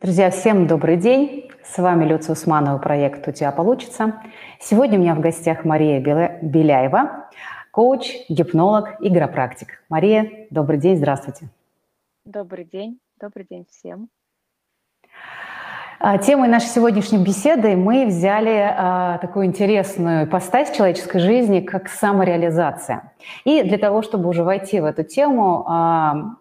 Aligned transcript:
Друзья, 0.00 0.30
всем 0.30 0.68
добрый 0.68 0.96
день. 0.96 1.50
С 1.64 1.76
вами 1.76 2.04
Люция 2.04 2.34
Усманова, 2.34 2.78
проект 2.78 3.26
«У 3.26 3.32
тебя 3.32 3.50
получится». 3.50 4.22
Сегодня 4.60 4.96
у 4.96 5.02
меня 5.02 5.16
в 5.16 5.20
гостях 5.20 5.64
Мария 5.64 5.98
Беляева, 6.40 7.28
коуч, 7.72 8.14
гипнолог, 8.28 8.90
игропрактик. 9.00 9.82
Мария, 9.88 10.46
добрый 10.50 10.78
день, 10.78 10.98
здравствуйте. 10.98 11.48
Добрый 12.24 12.64
день, 12.64 13.00
добрый 13.20 13.44
день 13.50 13.66
всем. 13.68 14.08
А, 15.98 16.16
темой 16.18 16.48
нашей 16.48 16.68
сегодняшней 16.68 17.18
беседы 17.18 17.74
мы 17.74 18.06
взяли 18.06 18.56
а, 18.56 19.18
такую 19.18 19.46
интересную 19.46 20.28
постать 20.28 20.76
человеческой 20.76 21.18
жизни, 21.18 21.58
как 21.58 21.88
самореализация. 21.88 23.14
И 23.44 23.64
для 23.64 23.78
того, 23.78 24.02
чтобы 24.02 24.28
уже 24.28 24.44
войти 24.44 24.78
в 24.78 24.84
эту 24.84 25.02
тему, 25.02 25.64
а, 25.66 26.36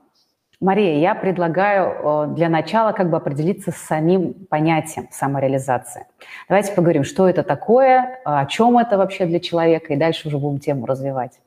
Мария, 0.60 0.98
я 1.00 1.14
предлагаю 1.14 2.34
для 2.34 2.50
начала 2.50 2.92
как 2.92 3.12
бы 3.12 3.18
определиться 3.18 3.72
с 3.72 3.78
самим 3.78 4.34
понятием 4.48 5.08
самореализации. 5.12 6.08
Давайте 6.50 6.74
поговорим, 6.74 7.04
что 7.04 7.30
это 7.30 7.44
такое, 7.44 8.20
о 8.26 8.46
чем 8.48 8.80
это 8.80 8.98
вообще 8.98 9.28
для 9.28 9.40
человека, 9.40 9.94
и 9.94 9.98
дальше 9.98 10.28
уже 10.28 10.40
будем 10.40 10.60
тему 10.60 10.88
развивать. 10.88 11.40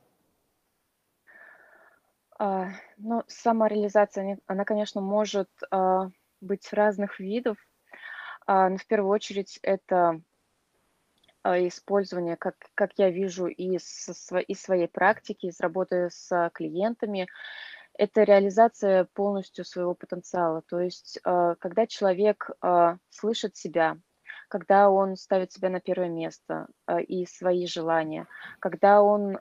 А, 2.38 2.68
ну, 2.96 3.22
самореализация, 3.26 4.38
она, 4.46 4.64
конечно, 4.64 5.02
может 5.02 5.50
а, 5.70 6.08
быть 6.40 6.72
разных 6.72 7.20
видов, 7.20 7.58
а, 8.46 8.70
но 8.70 8.78
в 8.78 8.86
первую 8.86 9.10
очередь 9.10 9.58
это 9.62 10.22
использование, 11.44 12.36
как, 12.36 12.54
как 12.74 12.92
я 12.96 13.10
вижу, 13.10 13.46
из, 13.46 14.08
из 14.46 14.62
своей 14.62 14.88
практики, 14.88 15.46
из 15.46 15.60
работы 15.60 16.08
с 16.10 16.50
клиентами, 16.54 17.28
это 18.00 18.22
реализация 18.22 19.06
полностью 19.12 19.62
своего 19.66 19.94
потенциала. 19.94 20.62
То 20.62 20.80
есть, 20.80 21.20
а, 21.22 21.54
когда 21.56 21.86
человек 21.86 22.48
а, 22.62 22.96
слышит 23.10 23.56
себя, 23.58 23.98
когда 24.48 24.88
он 24.88 25.16
ставит 25.16 25.52
себя 25.52 25.68
на 25.68 25.80
первое 25.80 26.08
место 26.08 26.68
а, 26.86 27.00
и 27.00 27.26
свои 27.26 27.66
желания, 27.66 28.26
когда 28.58 29.02
он 29.02 29.38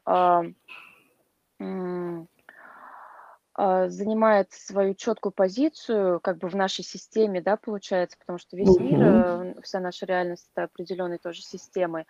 занимает 3.57 4.53
свою 4.53 4.93
четкую 4.93 5.33
позицию, 5.33 6.21
как 6.21 6.37
бы 6.37 6.47
в 6.47 6.55
нашей 6.55 6.85
системе, 6.85 7.41
да, 7.41 7.57
получается, 7.57 8.17
потому 8.17 8.39
что 8.39 8.55
весь 8.55 8.77
мир, 8.79 9.01
э, 9.01 9.61
вся 9.61 9.81
наша 9.81 10.05
реальность 10.05 10.49
это 10.53 10.63
определенной 10.63 11.17
тоже 11.17 11.41
системой. 11.41 12.05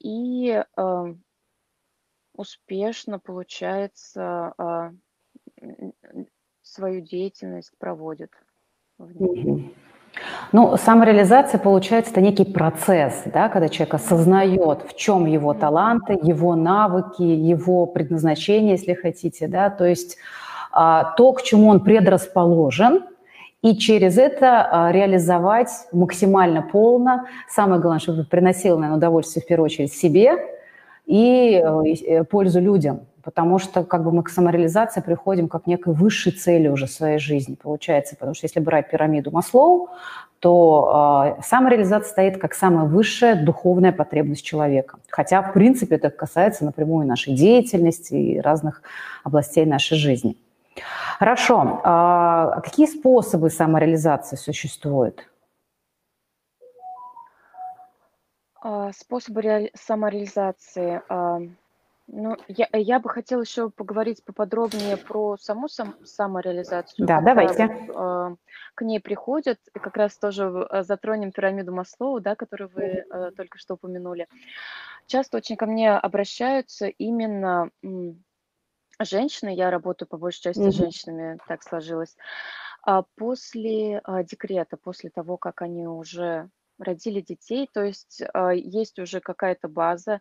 И 0.00 0.64
успешно, 2.34 3.18
получается, 3.18 4.52
а, 4.58 4.90
свою 6.62 7.00
деятельность 7.00 7.72
проводит. 7.78 8.30
Ну, 10.52 10.76
самореализация, 10.76 11.58
получается, 11.58 12.12
это 12.12 12.20
некий 12.20 12.44
процесс, 12.44 13.22
да, 13.26 13.48
когда 13.48 13.68
человек 13.68 13.94
осознает, 13.94 14.82
в 14.88 14.96
чем 14.96 15.26
его 15.26 15.54
таланты, 15.54 16.16
его 16.22 16.54
навыки, 16.54 17.22
его 17.22 17.86
предназначение, 17.86 18.72
если 18.72 18.94
хотите, 18.94 19.48
да, 19.48 19.70
то 19.70 19.84
есть 19.84 20.16
а, 20.70 21.14
то, 21.16 21.32
к 21.32 21.42
чему 21.42 21.68
он 21.68 21.82
предрасположен, 21.82 23.04
и 23.62 23.76
через 23.76 24.18
это 24.18 24.68
а, 24.70 24.92
реализовать 24.92 25.70
максимально 25.90 26.62
полно. 26.62 27.26
Самое 27.48 27.80
главное, 27.80 27.98
чтобы 27.98 28.24
приносило, 28.24 28.76
наверное, 28.76 28.98
удовольствие 28.98 29.42
в 29.42 29.46
первую 29.46 29.66
очередь 29.66 29.92
себе, 29.92 30.36
и 31.06 31.62
э, 31.62 32.24
пользу 32.24 32.60
людям, 32.60 33.00
потому 33.22 33.58
что 33.58 33.84
как 33.84 34.04
бы 34.04 34.12
мы 34.12 34.22
к 34.22 34.30
самореализации 34.30 35.00
приходим 35.00 35.48
как 35.48 35.66
некой 35.66 35.94
высшей 35.94 36.32
цели 36.32 36.68
уже 36.68 36.86
своей 36.86 37.18
жизни, 37.18 37.54
получается, 37.54 38.16
потому 38.16 38.34
что 38.34 38.46
если 38.46 38.60
брать 38.60 38.90
пирамиду 38.90 39.30
Маслоу, 39.30 39.90
то 40.40 41.36
э, 41.38 41.42
самореализация 41.42 42.10
стоит 42.10 42.38
как 42.38 42.54
самая 42.54 42.84
высшая 42.86 43.34
духовная 43.34 43.92
потребность 43.92 44.44
человека. 44.44 44.98
Хотя, 45.08 45.42
в 45.42 45.52
принципе, 45.52 45.96
это 45.96 46.10
касается 46.10 46.64
напрямую 46.64 47.06
нашей 47.06 47.34
деятельности 47.34 48.14
и 48.14 48.40
разных 48.40 48.82
областей 49.24 49.64
нашей 49.64 49.96
жизни. 49.96 50.36
Хорошо. 51.18 51.80
А 51.84 52.60
какие 52.62 52.86
способы 52.86 53.48
самореализации 53.48 54.36
существуют? 54.36 55.26
Способы 58.92 59.42
реали- 59.42 59.70
самореализации. 59.74 61.02
А, 61.08 61.40
ну, 62.06 62.36
я, 62.48 62.68
я 62.72 62.98
бы 62.98 63.08
хотела 63.08 63.42
еще 63.42 63.70
поговорить 63.70 64.24
поподробнее 64.24 64.96
про 64.96 65.36
саму 65.38 65.68
сам, 65.68 65.94
самореализацию. 66.04 67.06
Да, 67.06 67.20
давайте. 67.20 67.68
а, 67.94 68.34
к 68.74 68.82
ней 68.82 69.00
приходят, 69.00 69.58
и 69.74 69.78
как 69.78 69.96
раз 69.96 70.16
тоже 70.16 70.44
а, 70.44 70.82
затронем 70.82 71.32
пирамиду 71.32 71.72
Маслоу, 71.72 72.20
да, 72.20 72.36
которую 72.36 72.70
вы 72.74 73.04
а, 73.10 73.30
только 73.30 73.58
что 73.58 73.74
упомянули. 73.74 74.28
Часто 75.06 75.38
очень 75.38 75.56
ко 75.56 75.66
мне 75.66 75.92
обращаются 75.92 76.86
именно 76.86 77.70
женщины, 79.00 79.54
я 79.54 79.70
работаю 79.70 80.08
по 80.08 80.18
большей 80.18 80.42
части 80.42 80.70
с 80.70 80.74
женщинами, 80.74 81.38
так 81.48 81.62
сложилось, 81.62 82.16
а 82.82 83.02
после 83.16 84.00
а, 84.04 84.22
декрета, 84.22 84.76
после 84.76 85.10
того, 85.10 85.36
как 85.36 85.62
они 85.62 85.86
уже 85.86 86.50
родили 86.78 87.20
детей, 87.20 87.68
то 87.72 87.82
есть 87.84 88.22
а, 88.34 88.52
есть 88.52 88.98
уже 88.98 89.20
какая-то 89.20 89.68
база, 89.68 90.20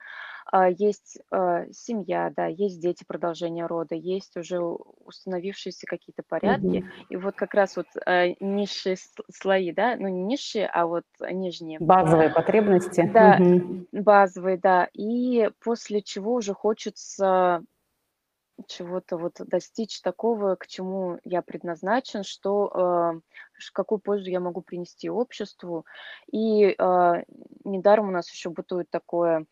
а, 0.52 0.70
есть 0.70 1.18
а, 1.32 1.66
семья, 1.72 2.32
да, 2.36 2.48
есть 2.48 2.82
дети 2.82 3.04
продолжения 3.08 3.66
рода, 3.66 3.96
есть 3.96 4.38
уже 4.38 4.60
установившиеся 4.62 5.88
какие-то 5.88 6.24
порядки, 6.28 6.84
Мгм. 6.84 7.06
и 7.10 7.16
вот 7.18 7.36
как 7.36 7.54
раз 7.54 7.78
вот 7.78 7.88
низшие 8.40 8.98
слои, 9.32 9.72
да, 9.72 9.96
ну 9.98 10.08
не 10.10 10.24
низшие, 10.24 10.68
а 10.68 10.86
вот 10.88 11.06
нижние. 11.20 11.80
Базовые 11.80 12.30
потребности. 12.32 13.02
Да, 13.04 13.42
Мгм. 13.42 13.86
базовые, 13.92 14.58
да, 14.58 14.90
и 14.94 15.50
после 15.62 16.02
чего 16.02 16.36
уже 16.36 16.54
хочется 16.54 17.64
чего-то 18.68 19.18
вот 19.18 19.36
достичь 19.40 20.02
такого, 20.02 20.56
к 20.56 20.68
чему 20.68 21.20
я 21.24 21.42
предназначен, 21.42 22.24
что 22.24 23.14
э, 23.16 23.70
какую 23.74 24.00
пользу 24.00 24.30
я 24.30 24.40
могу 24.40 24.62
принести 24.62 25.10
обществу. 25.10 25.86
И 26.32 26.66
э, 26.66 27.24
недаром 27.64 28.10
у 28.10 28.12
нас 28.12 28.32
еще 28.32 28.50
бытует 28.50 28.90
такое 28.90 29.42
э, 29.42 29.46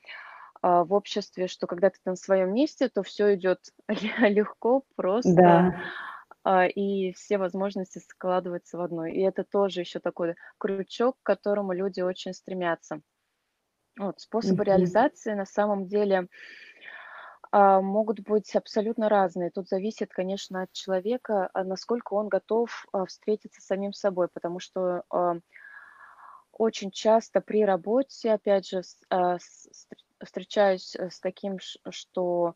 в 0.61 0.93
обществе, 0.93 1.47
что 1.47 1.67
когда 1.67 1.89
ты 1.89 1.97
на 2.05 2.15
своем 2.15 2.53
месте, 2.53 2.89
то 2.89 3.03
все 3.03 3.35
идет 3.35 3.59
легко, 3.87 4.83
просто. 4.95 5.33
Да. 5.33 5.81
Uh, 6.43 6.67
и 6.67 7.13
все 7.13 7.37
возможности 7.37 7.99
складываются 7.99 8.79
в 8.79 8.81
одну. 8.81 9.05
И 9.05 9.19
это 9.19 9.43
тоже 9.43 9.81
еще 9.81 9.99
такой 9.99 10.33
крючок, 10.57 11.17
к 11.21 11.25
которому 11.27 11.71
люди 11.71 12.01
очень 12.01 12.33
стремятся. 12.33 13.01
Вот, 13.99 14.19
способы 14.19 14.63
mm-hmm. 14.63 14.65
реализации 14.65 15.33
на 15.33 15.45
самом 15.45 15.87
деле 15.87 16.27
могут 17.51 18.21
быть 18.21 18.55
абсолютно 18.55 19.09
разные. 19.09 19.51
Тут 19.51 19.67
зависит, 19.67 20.11
конечно, 20.13 20.63
от 20.63 20.71
человека, 20.71 21.49
а, 21.53 21.63
насколько 21.63 22.13
он 22.13 22.29
готов 22.29 22.85
а, 22.93 23.05
встретиться 23.05 23.61
с 23.61 23.65
самим 23.65 23.93
собой, 23.93 24.29
потому 24.29 24.59
что 24.59 25.03
очень 26.53 26.91
часто 26.91 27.41
при 27.41 27.65
работе, 27.65 28.33
опять 28.33 28.67
же, 28.67 28.81
встречаюсь 30.23 30.95
с 30.95 31.19
таким, 31.19 31.57
что 31.89 32.55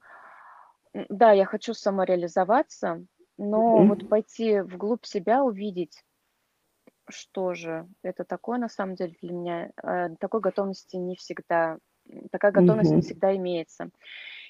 да, 0.93 1.31
я 1.31 1.45
хочу 1.45 1.73
самореализоваться, 1.73 3.03
но 3.37 3.81
mm-hmm. 3.81 3.87
вот 3.87 4.09
пойти 4.09 4.59
вглубь 4.59 5.05
себя, 5.05 5.43
увидеть, 5.43 6.03
что 7.09 7.53
же 7.53 7.87
это 8.03 8.25
такое 8.25 8.59
на 8.59 8.69
самом 8.69 8.95
деле 8.95 9.15
для 9.21 9.33
меня, 9.33 9.71
такой 10.19 10.41
готовности 10.41 10.97
не 10.97 11.15
всегда, 11.15 11.79
такая 12.31 12.51
готовность 12.51 12.91
mm-hmm. 12.91 12.95
не 12.95 13.01
всегда 13.01 13.35
имеется. 13.35 13.89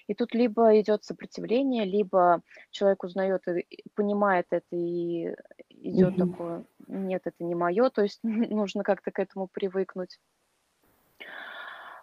И 0.07 0.13
тут 0.13 0.33
либо 0.33 0.79
идет 0.79 1.03
сопротивление, 1.03 1.85
либо 1.85 2.41
человек 2.71 3.03
узнает 3.03 3.47
и 3.47 3.83
понимает 3.95 4.45
это, 4.51 4.75
и 4.75 5.33
идет 5.69 6.13
mm-hmm. 6.13 6.31
такое, 6.31 6.65
нет, 6.87 7.21
это 7.25 7.43
не 7.43 7.55
мое, 7.55 7.89
то 7.89 8.03
есть 8.03 8.19
нужно 8.23 8.83
как-то 8.83 9.11
к 9.11 9.19
этому 9.19 9.47
привыкнуть. 9.47 10.19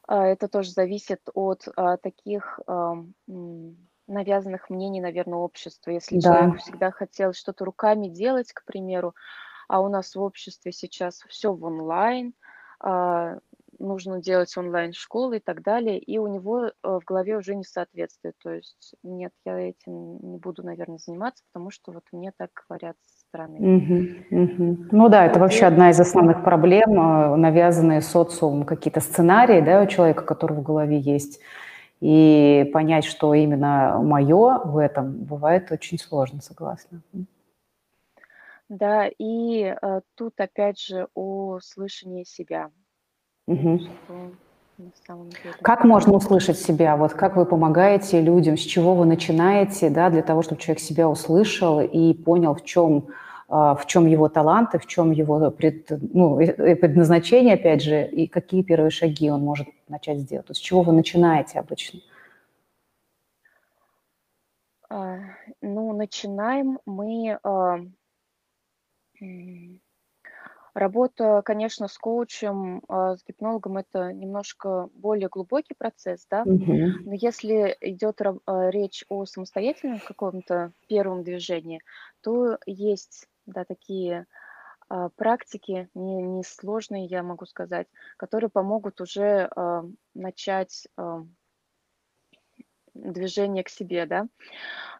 А, 0.07 0.27
это 0.27 0.49
тоже 0.49 0.71
зависит 0.71 1.21
от 1.35 1.69
а, 1.77 1.97
таких 1.97 2.61
а, 2.67 3.05
навязанных 4.09 4.69
мнений, 4.69 5.01
наверное, 5.01 5.39
общества. 5.39 5.91
Если 5.91 6.19
да. 6.19 6.35
человек 6.35 6.61
всегда 6.61 6.91
хотел 6.91 7.33
что-то 7.33 7.65
руками 7.65 8.09
делать, 8.09 8.53
к 8.53 8.65
примеру, 8.65 9.15
а 9.69 9.81
у 9.81 9.89
нас 9.89 10.15
в 10.15 10.21
обществе 10.21 10.73
сейчас 10.73 11.23
все 11.29 11.53
в 11.53 11.65
онлайн, 11.65 12.35
нужно 13.83 14.21
делать 14.21 14.57
онлайн-школы 14.57 15.37
и 15.39 15.41
так 15.41 15.63
далее, 15.63 15.99
и 15.99 16.19
у 16.19 16.27
него 16.27 16.67
э, 16.67 16.73
в 16.83 17.05
голове 17.05 17.37
уже 17.37 17.55
не 17.55 17.65
соответствует. 17.65 18.35
То 18.43 18.51
есть 18.51 18.95
нет, 19.03 19.33
я 19.45 19.59
этим 19.59 20.19
не 20.23 20.39
буду, 20.39 20.63
наверное, 20.63 20.99
заниматься, 20.99 21.45
потому 21.53 21.71
что 21.71 21.93
вот 21.93 22.05
мне 22.13 22.33
так 22.37 22.51
говорят 22.69 22.97
со 23.05 23.21
стороны. 23.21 23.59
Угу, 23.59 24.43
угу. 24.43 24.87
Ну 24.93 25.09
да, 25.09 25.27
это 25.27 25.39
вообще 25.39 25.67
одна 25.67 25.91
из 25.91 26.01
основных 26.01 26.43
проблем, 26.45 26.93
э, 26.93 27.37
навязанные 27.37 28.01
социумом 28.01 28.65
какие-то 28.65 29.01
сценарии, 29.01 29.61
да, 29.61 29.83
у 29.83 29.87
человека, 29.87 30.25
который 30.25 30.57
в 30.57 30.63
голове 30.63 30.99
есть. 30.99 31.41
И 32.01 32.69
понять, 32.73 33.05
что 33.05 33.33
именно 33.35 34.01
мое 34.03 34.59
в 34.65 34.77
этом, 34.77 35.13
бывает 35.25 35.71
очень 35.71 35.99
сложно, 35.99 36.41
согласна. 36.41 37.01
Да, 38.69 39.07
и, 39.19 39.65
э, 39.65 40.01
тут 40.15 40.41
опять 40.41 40.81
же 40.81 41.07
о 41.15 41.61
слышании 41.61 42.25
себя. 42.25 42.71
Деле. 43.47 43.91
Как 45.63 45.85
можно 45.85 46.15
услышать 46.15 46.59
себя? 46.59 46.97
Вот 46.97 47.13
как 47.13 47.37
вы 47.37 47.45
помогаете 47.45 48.21
людям, 48.21 48.57
с 48.57 48.61
чего 48.61 48.95
вы 48.95 49.05
начинаете, 49.05 49.91
да, 49.91 50.11
для 50.11 50.23
того, 50.23 50.43
чтобы 50.43 50.61
человек 50.61 50.81
себя 50.81 51.09
услышал 51.09 51.81
и 51.81 52.15
понял, 52.15 52.55
в 52.55 52.65
чем, 52.65 53.09
а, 53.49 53.75
в 53.75 53.87
чем 53.87 54.07
его 54.07 54.29
таланты, 54.29 54.79
в 54.79 54.87
чем 54.87 55.11
его 55.11 55.51
пред, 55.51 55.91
ну, 55.91 56.41
э, 56.41 56.47
э, 56.47 56.77
предназначение, 56.77 57.55
опять 57.55 57.83
же, 57.83 58.07
и 58.07 58.27
какие 58.27 58.63
первые 58.63 58.91
шаги 58.91 59.31
он 59.31 59.43
может 59.43 59.69
начать 59.89 60.21
сделать? 60.21 60.49
С 60.49 60.59
чего 60.59 60.83
вы 60.83 60.93
начинаете 60.93 61.59
обычно? 61.59 62.01
А, 64.89 65.19
ну, 65.61 65.93
начинаем 65.93 66.81
мы, 66.87 67.39
а, 67.43 67.79
Работа, 70.75 71.43
конечно, 71.45 71.87
с 71.87 71.99
коучем, 71.99 72.83
а, 72.89 73.17
с 73.17 73.25
гипнологом- 73.25 73.77
это 73.77 74.13
немножко 74.13 74.89
более 74.95 75.29
глубокий 75.29 75.75
процесс, 75.75 76.27
да. 76.31 76.47
Мгм. 76.47 77.05
Но 77.05 77.13
если 77.15 77.77
идет 77.81 78.21
а, 78.23 78.71
речь 78.71 79.05
о 79.09 79.27
самостоятельном 79.27 80.01
каком-то 80.01 80.73
первом 80.89 81.25
движении, 81.25 81.81
то 82.23 82.59
есть, 82.67 83.29
да, 83.47 83.65
такие, 83.65 84.27
а, 84.89 85.11
практики, 85.11 85.91
не 85.95 86.23
несложные, 86.23 87.07
я 87.07 87.23
могу 87.23 87.47
сказать, 87.47 87.89
которые 88.19 88.51
помогут 88.51 89.01
уже, 89.01 89.51
начать, 90.15 90.89
движение 92.95 93.65
к 93.65 93.69
себе, 93.69 94.07
да. 94.07 94.27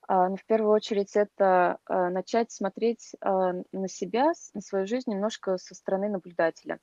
А, 0.09 0.29
ну, 0.29 0.37
в 0.37 0.45
первую 0.47 0.73
очередь, 0.73 1.17
это, 1.17 1.79
а, 1.87 2.11
начать 2.11 2.53
смотреть, 2.53 3.13
а, 3.21 3.53
на 3.73 3.89
себя, 3.89 4.33
на 4.55 4.61
свою 4.61 4.87
жизнь 4.87 5.11
немножко 5.11 5.59
со 5.59 5.75
стороны 5.75 6.09
наблюдателя. 6.11 6.81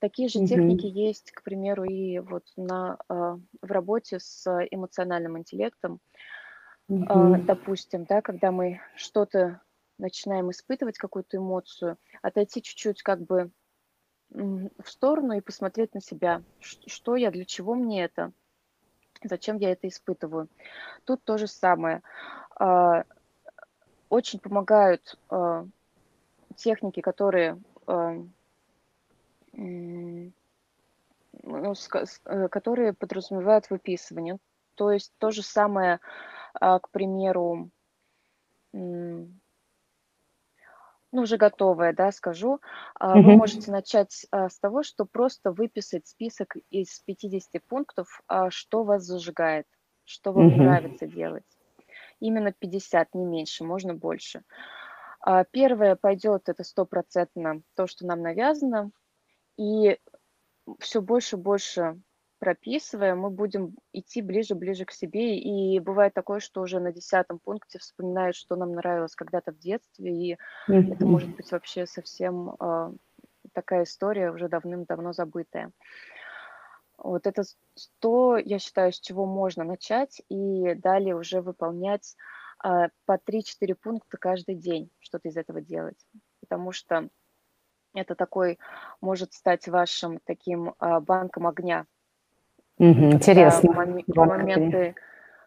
Такие 0.00 0.28
же 0.28 0.40
Мгм. 0.40 0.40
техники 0.40 0.86
есть, 0.86 1.32
к 1.32 1.42
примеру, 1.42 1.84
и 1.84 2.18
вот 2.20 2.44
на, 2.56 2.98
в 3.08 3.40
работе 3.62 4.20
с 4.20 4.46
эмоциональным 4.70 5.38
интеллектом. 5.38 6.00
Мгм. 6.88 7.48
допустим, 7.48 8.04
да, 8.04 8.22
когда 8.22 8.52
мы 8.52 8.80
что-то 8.96 9.62
начинаем 9.98 10.50
испытывать, 10.50 10.98
какую-то 10.98 11.38
эмоцию, 11.38 11.98
отойти 12.22 12.62
чуть-чуть 12.62 13.02
как 13.02 13.22
бы, 13.22 13.50
в 14.30 14.88
сторону 14.90 15.34
и 15.34 15.40
посмотреть 15.42 15.94
на 15.94 16.00
себя. 16.02 16.44
Что 16.60 17.16
я, 17.16 17.30
для 17.30 17.44
чего 17.46 17.74
мне 17.74 18.04
это? 18.04 18.32
Зачем 19.28 19.58
я 19.58 19.72
это 19.72 19.88
испытываю? 19.88 20.48
Тут 21.04 21.22
то 21.24 21.38
же 21.38 21.46
самое. 21.46 22.02
А, 22.58 23.04
очень 24.08 24.38
помогают, 24.38 25.18
а, 25.28 25.66
техники, 26.56 27.00
которые, 27.00 27.60
а, 27.86 28.16
ну, 29.52 30.32
э, 31.42 32.48
которые 32.48 32.92
подразумевают 32.92 33.70
выписывание. 33.70 34.38
То 34.74 34.90
есть 34.92 35.12
то 35.18 35.30
же 35.30 35.42
самое, 35.42 36.00
к 36.60 36.88
примеру, 36.90 37.70
ну, 41.12 41.22
уже 41.22 41.36
готовое, 41.36 41.92
да, 41.92 42.12
скажу. 42.12 42.60
А, 42.98 43.20
вы 43.20 43.32
можете 43.32 43.70
начать, 43.70 44.26
а, 44.30 44.48
с 44.48 44.58
того, 44.58 44.82
что 44.82 45.04
просто 45.06 45.52
выписать 45.52 46.06
список 46.06 46.56
из 46.70 47.00
50 47.00 47.60
пунктов, 47.60 48.20
а, 48.28 48.50
что 48.50 48.84
вас 48.84 49.04
зажигает, 49.04 49.66
что 50.04 50.32
вам 50.32 50.56
Мгм. 50.56 50.58
нравится 50.58 51.06
делать. 51.06 51.44
Именно 52.20 52.52
50, 52.52 53.14
не 53.14 53.24
меньше, 53.26 53.64
можно 53.64 53.94
больше. 53.94 54.42
1 55.20 55.96
пойдет- 55.96 56.48
это 56.48 56.64
стопроцентно 56.64 57.62
то, 57.76 57.86
что 57.86 58.06
нам 58.06 58.22
навязано, 58.22 58.92
и 59.58 59.98
все 60.80 61.02
больше 61.02 61.36
и 61.36 61.40
больше 61.40 62.00
прописывая, 62.38 63.14
мы 63.14 63.30
будем 63.30 63.76
идти 63.92 64.22
ближе-ближе 64.22 64.84
к 64.84 64.92
себе. 64.92 65.38
И 65.38 65.78
бывает 65.80 66.14
такое, 66.14 66.40
что 66.40 66.62
уже 66.62 66.80
на 66.80 66.92
десятом 66.92 67.38
пункте 67.38 67.78
вспоминаешь, 67.78 68.36
что 68.36 68.56
нам 68.56 68.72
нравилось 68.72 69.14
когда-то 69.14 69.52
в 69.52 69.58
детстве, 69.58 70.12
и 70.12 70.38
это 70.68 71.06
может 71.06 71.34
быть 71.36 71.50
вообще 71.50 71.86
совсем, 71.86 72.50
а, 72.58 72.92
такая 73.52 73.84
история, 73.84 74.30
уже 74.32 74.48
давным-давно 74.48 75.12
забытая. 75.12 75.72
Вот 76.98 77.26
это 77.26 77.42
то, 78.00 78.36
я 78.36 78.58
считаю, 78.58 78.92
с 78.92 79.00
чего 79.00 79.26
можно 79.26 79.64
начать, 79.64 80.22
и 80.28 80.74
далее 80.74 81.14
уже 81.14 81.40
выполнять, 81.42 82.16
а, 82.58 82.88
по 83.04 83.18
3-4 83.18 83.74
пункта 83.74 84.16
каждый 84.16 84.54
день, 84.54 84.90
что-то 84.98 85.28
из 85.28 85.36
этого 85.36 85.60
делать. 85.60 86.06
Потому 86.40 86.72
что 86.72 87.08
это 87.94 88.14
такой 88.14 88.58
может 89.00 89.32
стать 89.32 89.68
вашим 89.68 90.20
таким, 90.24 90.74
а, 90.78 91.00
банком 91.00 91.46
огня. 91.46 91.86
В 92.78 92.82
Интересно. 92.82 93.70
огня. 93.70 94.26
моменты 94.26 94.94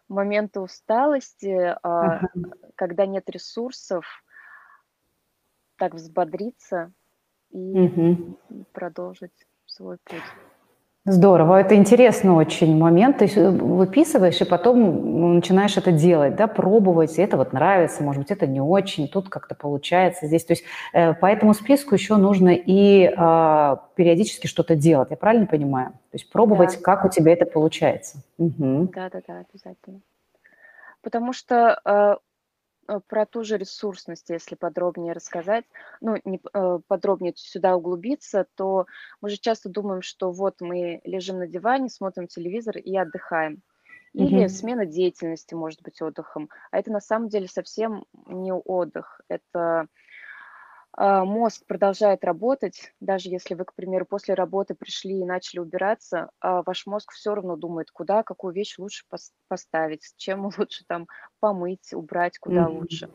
моменты 0.08 0.60
усталости, 0.60 1.76
Ага. 1.82 2.28
когда 2.74 3.06
нет 3.06 3.30
ресурсов 3.30 4.04
так 5.76 5.94
взбодриться 5.94 6.92
и 7.50 7.72
Мгм. 7.72 8.36
продолжить 8.72 9.46
свой 9.66 9.98
путь. 10.04 10.22
Здорово, 11.06 11.58
это 11.62 11.74
интересный 11.76 12.30
очень 12.32 12.76
момент. 12.76 13.18
То 13.18 13.24
есть, 13.24 13.34
э, 13.38 13.48
выписываешь 13.48 14.38
и 14.42 14.44
потом, 14.44 14.78
м, 14.82 15.34
начинаешь 15.36 15.78
это 15.78 15.92
делать, 15.92 16.36
да, 16.36 16.46
пробовать. 16.46 17.18
И 17.18 17.22
это 17.22 17.38
вот 17.38 17.54
нравится, 17.54 18.02
может 18.02 18.20
быть, 18.20 18.30
это 18.30 18.46
не 18.46 18.60
очень, 18.60 19.08
тут 19.08 19.30
как-то 19.30 19.54
получается 19.54 20.26
здесь. 20.26 20.44
То 20.44 20.52
есть, 20.52 20.64
э, 20.92 21.14
по 21.14 21.24
этому 21.24 21.54
списку 21.54 21.94
еще 21.94 22.16
нужно 22.16 22.50
и, 22.50 23.10
а, 23.16 23.86
периодически 23.94 24.46
что-то 24.46 24.76
делать. 24.76 25.08
Я 25.10 25.16
правильно 25.16 25.46
понимаю? 25.46 25.92
То 26.10 26.16
есть 26.18 26.30
пробовать, 26.30 26.72
Да. 26.76 26.82
как 26.82 27.06
у 27.06 27.08
тебя 27.08 27.32
это 27.32 27.46
получается. 27.46 28.18
Мгм. 28.36 28.88
Да-да-да, 28.88 29.42
обязательно. 29.50 30.00
Потому 31.04 31.32
что, 31.32 31.80
а, 31.84 32.18
про 32.98 33.26
ту 33.26 33.44
же 33.44 33.56
ресурсность, 33.56 34.30
если 34.30 34.54
подробнее 34.56 35.12
рассказать, 35.12 35.64
ну, 36.00 36.16
не 36.24 36.40
э, 36.52 36.78
подробнее 36.88 37.32
сюда 37.36 37.76
углубиться, 37.76 38.46
то 38.56 38.86
мы 39.20 39.30
же 39.30 39.36
часто 39.38 39.68
думаем, 39.68 40.02
что 40.02 40.30
вот 40.32 40.60
мы 40.60 41.00
лежим 41.04 41.38
на 41.38 41.46
диване, 41.46 41.88
смотрим 41.88 42.26
телевизор 42.26 42.76
и 42.78 42.96
отдыхаем. 42.96 43.62
Или 44.12 44.46
Мгм. 44.46 44.48
смена 44.48 44.86
деятельности 44.86 45.54
может 45.54 45.82
быть 45.82 46.02
отдыхом. 46.02 46.48
А 46.72 46.78
это 46.78 46.90
на 46.90 47.00
самом 47.00 47.28
деле 47.28 47.46
совсем 47.46 48.04
не 48.26 48.52
отдых. 48.52 49.20
Это, 49.28 49.86
мозг 51.24 51.64
продолжает 51.66 52.24
работать. 52.24 52.92
Даже 53.00 53.28
если 53.30 53.54
вы, 53.54 53.64
к 53.64 53.74
примеру, 53.74 54.06
после 54.06 54.34
работы 54.34 54.74
пришли 54.74 55.20
и 55.20 55.24
начали 55.24 55.60
убираться, 55.60 56.30
а, 56.40 56.62
ваш 56.62 56.86
мозг 56.86 57.12
все 57.12 57.34
равно 57.34 57.56
думает, 57.56 57.90
куда 57.90 58.22
какую 58.22 58.52
вещь 58.54 58.78
лучше 58.78 59.04
пос 59.08 59.32
поставить, 59.48 60.12
чем 60.16 60.44
лучше 60.58 60.84
там 60.86 61.06
помыть, 61.40 61.92
убрать, 61.94 62.38
куда 62.38 62.68
Мгм. 62.68 62.68
лучше. 62.68 63.08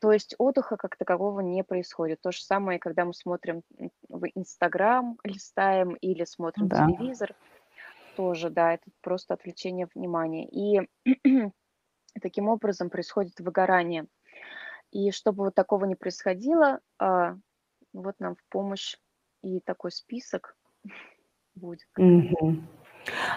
То 0.00 0.12
есть 0.12 0.34
отдыха 0.38 0.76
как 0.76 0.96
такового 0.96 1.40
не 1.40 1.64
происходит. 1.64 2.20
То 2.22 2.32
же 2.32 2.42
самое, 2.42 2.78
когда 2.78 3.04
мы 3.04 3.14
смотрим, 3.14 3.62
в 4.08 4.26
"Инстаграм", 4.34 5.18
листаем 5.24 5.94
или 5.96 6.24
смотрим 6.24 6.70
да. 6.70 6.72
телевизор. 6.72 7.34
Тоже, 8.14 8.50
да, 8.50 8.74
это 8.74 8.90
просто 9.02 9.34
отвлечение 9.34 9.88
внимания. 9.94 10.46
И 10.48 10.88
таким 12.22 12.48
образом 12.48 12.90
происходит 12.90 13.40
выгорание. 13.40 14.06
И 14.92 15.10
чтобы 15.10 15.44
вот 15.44 15.54
такого 15.54 15.86
не 15.86 15.96
происходило, 15.96 16.80
а, 16.98 17.36
вот 17.92 18.14
нам 18.20 18.36
в 18.36 18.44
помощь 18.48 18.96
и 19.42 19.60
такой 19.60 19.90
список 19.90 20.56
будет. 21.54 21.88
Мгм. 21.96 22.68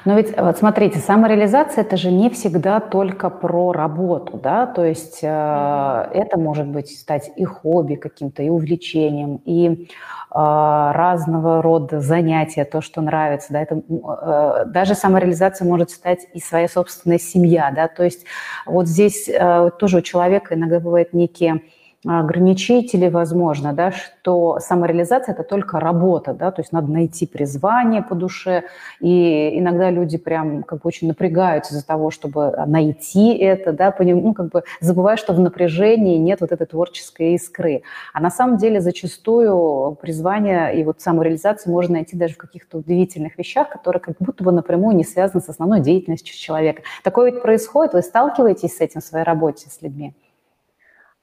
Но 0.05 0.15
ведь 0.15 0.37
вот 0.37 0.57
смотрите, 0.57 0.99
самореализация- 0.99 1.83
это 1.83 1.97
же 1.97 2.11
не 2.11 2.29
всегда 2.29 2.79
только 2.79 3.29
про 3.29 3.71
работу, 3.71 4.37
да, 4.37 4.65
то 4.67 4.83
есть, 4.85 5.21
а, 5.23 6.09
это 6.13 6.37
может 6.39 6.67
быть 6.67 6.89
стать 6.97 7.31
и 7.35 7.43
хобби 7.45 7.95
каким-то, 7.95 8.43
и 8.43 8.49
увлечением, 8.49 9.41
и, 9.45 9.87
а, 10.31 10.93
разного 10.93 11.61
рода 11.61 12.01
занятия, 12.01 12.65
то, 12.65 12.81
что 12.81 13.01
нравится, 13.01 13.53
да, 13.53 13.61
это, 13.61 13.81
э, 13.89 14.65
даже 14.67 14.95
самореализация 14.95 15.65
может 15.67 15.89
стать 15.91 16.27
и 16.33 16.39
своя 16.39 16.67
собственная 16.67 17.19
семья, 17.19 17.71
да, 17.75 17.87
то 17.87 18.03
есть 18.03 18.25
вот 18.65 18.87
здесь, 18.87 19.27
э, 19.29 19.69
тоже 19.79 19.97
у 19.97 20.01
человека 20.01 20.55
иногда 20.55 20.79
бывают 20.79 21.13
некие 21.13 21.61
ограничители, 22.05 23.09
возможно, 23.09 23.73
да, 23.73 23.91
что 23.91 24.59
самореализация- 24.59 25.33
это 25.33 25.43
только 25.43 25.79
работа, 25.79 26.33
да, 26.33 26.51
то 26.51 26.61
есть 26.61 26.71
надо 26.71 26.91
найти 26.91 27.25
призвание 27.25 28.01
по 28.01 28.15
душе, 28.15 28.63
и 28.99 29.59
иногда 29.59 29.89
люди 29.89 30.17
прям 30.17 30.63
как 30.63 30.79
бы 30.81 30.87
очень 30.87 31.07
напрягаются 31.07 31.73
из-за 31.73 31.85
того, 31.85 32.11
чтобы 32.11 32.53
найти 32.67 33.35
это, 33.35 33.71
да, 33.73 33.91
поним 33.91 34.21
ну, 34.21 34.33
как 34.33 34.49
бы 34.49 34.63
забывая, 34.79 35.17
что 35.17 35.33
в 35.33 35.39
напряжении 35.39 36.17
нет 36.17 36.41
вот 36.41 36.51
этой 36.51 36.67
творческой 36.67 37.33
искры. 37.33 37.83
А 38.13 38.19
на 38.21 38.29
самом 38.29 38.57
деле 38.57 38.81
зачастую 38.81 39.95
призвание 40.01 40.79
и 40.79 40.83
вот 40.83 41.01
самореализацию 41.01 41.71
можно 41.73 41.95
найти 41.95 42.15
даже 42.17 42.35
в 42.35 42.37
каких-то 42.37 42.77
удивительных 42.77 43.37
вещах, 43.37 43.69
которые 43.69 44.01
как 44.01 44.15
будто 44.19 44.43
бы 44.43 44.51
напрямую 44.51 44.95
не 44.95 45.03
связаны 45.03 45.41
с 45.41 45.49
основной 45.49 45.81
деятельностью 45.81 46.35
человека. 46.35 46.83
Такое 47.03 47.31
ведь 47.31 47.41
происходит, 47.41 47.93
вы 47.93 48.01
сталкиваетесь 48.01 48.77
с 48.77 48.81
этим 48.81 49.01
в 49.01 49.03
своей 49.03 49.25
работе 49.25 49.69
с 49.69 49.81
людьми? 49.81 50.13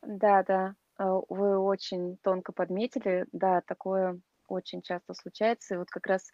Да, 0.03 0.43
да. 0.43 0.75
вы 0.99 1.59
очень 1.59 2.19
тонко 2.19 2.53
подметили. 2.53 3.27
Да, 3.33 3.61
такое 3.63 4.21
очень 4.49 4.83
часто 4.83 5.15
случается. 5.15 5.75
И 5.75 5.79
вот 5.79 5.91
как 5.91 6.07
раз 6.07 6.31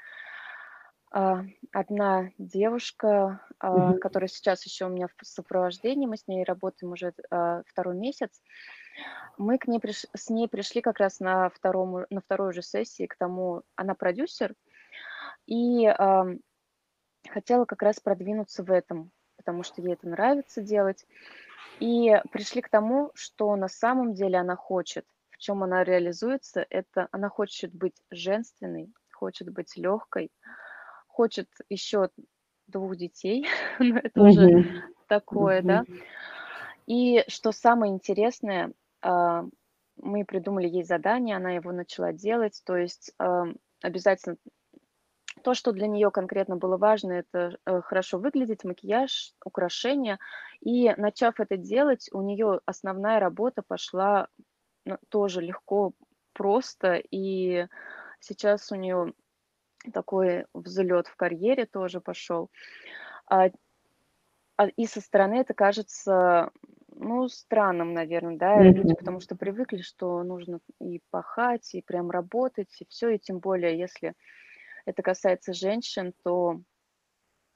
а, 1.10 1.44
одна 1.72 2.30
девушка, 2.38 3.40
а, 3.58 3.92
Мгм. 3.92 4.00
которая 4.00 4.28
сейчас 4.28 4.64
еще 4.66 4.87
у 4.87 4.90
меня 4.90 5.06
в 5.08 5.25
сопровождении, 5.25 6.06
мы 6.06 6.16
с 6.16 6.26
ней 6.26 6.44
работаем 6.44 6.92
уже 6.92 7.12
а, 7.30 7.62
второй 7.66 7.96
месяц. 7.96 8.42
Мы 9.38 9.58
к 9.58 9.68
ней 9.68 9.78
приш... 9.78 10.06
с 10.14 10.28
ней 10.30 10.48
пришли 10.48 10.80
как 10.80 10.98
раз 10.98 11.20
на, 11.20 11.48
второму, 11.48 12.06
на 12.10 12.20
второй 12.20 12.52
же 12.52 12.62
сессии 12.62 13.06
к 13.06 13.16
тому, 13.16 13.62
она 13.76 13.94
продюсер, 13.94 14.54
и 15.46 15.87
ам, 15.87 16.40
хотела 17.30 17.64
как 17.64 17.82
раз 17.82 18.00
продвинуться 18.00 18.64
в 18.64 18.70
этом, 18.72 19.12
потому 19.37 19.62
что 19.62 19.80
ей 19.80 19.94
это 19.94 20.08
нравится 20.08 20.60
делать. 20.60 21.06
И 21.80 22.14
пришли 22.32 22.60
к 22.60 22.68
тому, 22.68 23.10
что 23.14 23.54
на 23.56 23.68
самом 23.68 24.14
деле 24.14 24.38
она 24.38 24.56
хочет, 24.56 25.04
в 25.30 25.38
чем 25.38 25.62
она 25.62 25.84
реализуется, 25.84 26.66
это 26.68 27.08
она 27.12 27.28
хочет 27.28 27.72
быть 27.72 27.94
женственной, 28.10 28.92
хочет 29.12 29.52
быть 29.52 29.76
легкой, 29.76 30.30
хочет 31.06 31.48
еще 31.68 32.10
двух 32.66 32.96
детей, 32.96 33.46
но 33.78 33.98
это 33.98 34.22
уже 34.22 34.82
такое, 35.06 35.62
да. 35.62 35.84
И 36.87 37.25
что 37.28 37.52
самое 37.52 37.92
интересное, 37.92 38.72
а, 39.02 39.44
мы 39.96 40.25
придумали 40.25 40.68
ей 40.68 40.84
задание, 40.84 41.37
она 41.37 41.52
его 41.52 41.72
начала 41.72 42.12
делать, 42.12 42.62
то 42.64 42.76
есть 42.76 43.12
ам, 43.18 43.56
обязательно 43.82 44.37
то, 45.48 45.54
что 45.54 45.72
для 45.72 45.86
нее 45.86 46.10
конкретно 46.10 46.56
было 46.56 46.76
важно, 46.76 47.12
это 47.12 47.56
э, 47.64 47.80
хорошо 47.80 48.18
выглядеть, 48.18 48.64
макияж, 48.64 49.32
украшения. 49.42 50.18
И 50.60 50.92
начав 50.98 51.40
это 51.40 51.56
делать, 51.56 52.10
у 52.12 52.20
нее 52.20 52.60
основная 52.66 53.18
работа 53.18 53.62
пошла 53.66 54.28
ну, 54.84 54.98
тоже 55.08 55.40
легко, 55.40 55.94
просто. 56.34 56.96
И 57.10 57.66
сейчас 58.20 58.70
у 58.72 58.74
нее 58.74 59.14
такой 59.94 60.44
взлет 60.54 61.06
в 61.08 61.16
карьере 61.16 61.66
тоже 61.66 62.02
пошел. 62.02 62.50
А, 63.30 63.48
а, 64.58 64.66
и 64.66 64.86
со 64.86 65.00
стороны 65.00 65.36
это 65.36 65.54
кажется, 65.54 66.50
ну, 66.94 67.26
странным, 67.28 67.94
наверное, 67.94 68.36
да, 68.36 68.66
люди, 68.66 68.92
Мгм. 68.92 68.94
потому 68.94 69.20
что 69.20 69.34
привыкли, 69.34 69.80
что 69.80 70.22
нужно 70.24 70.60
и 70.80 71.00
пахать, 71.10 71.74
и 71.74 71.82
прям 71.82 72.10
работать, 72.10 72.76
и 72.80 72.86
все, 72.88 73.10
и 73.10 73.18
тем 73.18 73.38
более, 73.38 73.78
если 73.78 74.14
это 74.88 75.02
касается 75.02 75.52
женщин, 75.52 76.14
то 76.25 76.62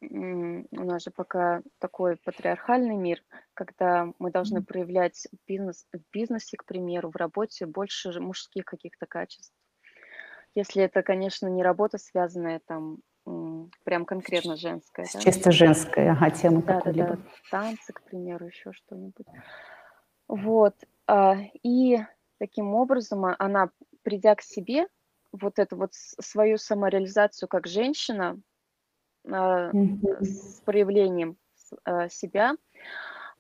у 0.02 0.84
нас 0.84 1.04
же 1.04 1.10
пока 1.10 1.62
такой 1.78 2.16
патриархальный 2.16 2.96
мир, 2.96 3.22
когда 3.54 4.12
мы 4.18 4.30
должны 4.30 4.62
проявлять 4.62 5.26
бизнес, 5.46 5.86
в 5.92 6.00
бизнесе, 6.12 6.56
к 6.58 6.64
примеру, 6.66 7.10
в 7.10 7.16
работе 7.16 7.64
больше 7.66 8.20
мужских 8.20 8.64
каких-то 8.66 9.06
качеств. 9.06 9.54
Если 10.54 10.82
это, 10.82 11.02
конечно, 11.02 11.46
не 11.46 11.62
работа, 11.62 11.96
связанная 11.96 12.60
там 12.66 12.98
прям 13.84 14.04
конкретно 14.04 14.56
женская, 14.56 15.06
С 15.06 15.14
да? 15.14 15.20
чисто 15.20 15.52
женской, 15.52 16.10
ага, 16.10 16.30
темы 16.30 16.62
Да, 16.62 16.66
да, 16.66 16.72
да, 16.74 16.78
какой-либо. 16.80 17.18
танцы, 17.50 17.92
к 17.94 18.02
примеру, 18.02 18.46
еще 18.46 18.72
что-нибудь. 18.72 19.26
Вот. 20.28 20.74
а, 21.06 21.36
И 21.62 21.98
таким 22.38 22.74
образом 22.74 23.24
а, 23.24 23.36
она, 23.38 23.70
придя 24.02 24.34
к 24.34 24.42
себе, 24.42 24.88
вот 25.32 25.58
эту 25.58 25.76
вот 25.76 25.90
свою 25.94 26.58
самореализацию 26.58 27.48
как 27.48 27.66
женщина 27.66 28.40
Мгм. 29.24 30.00
с 30.20 30.60
проявлением 30.64 31.36
а, 31.84 32.08
себя 32.08 32.56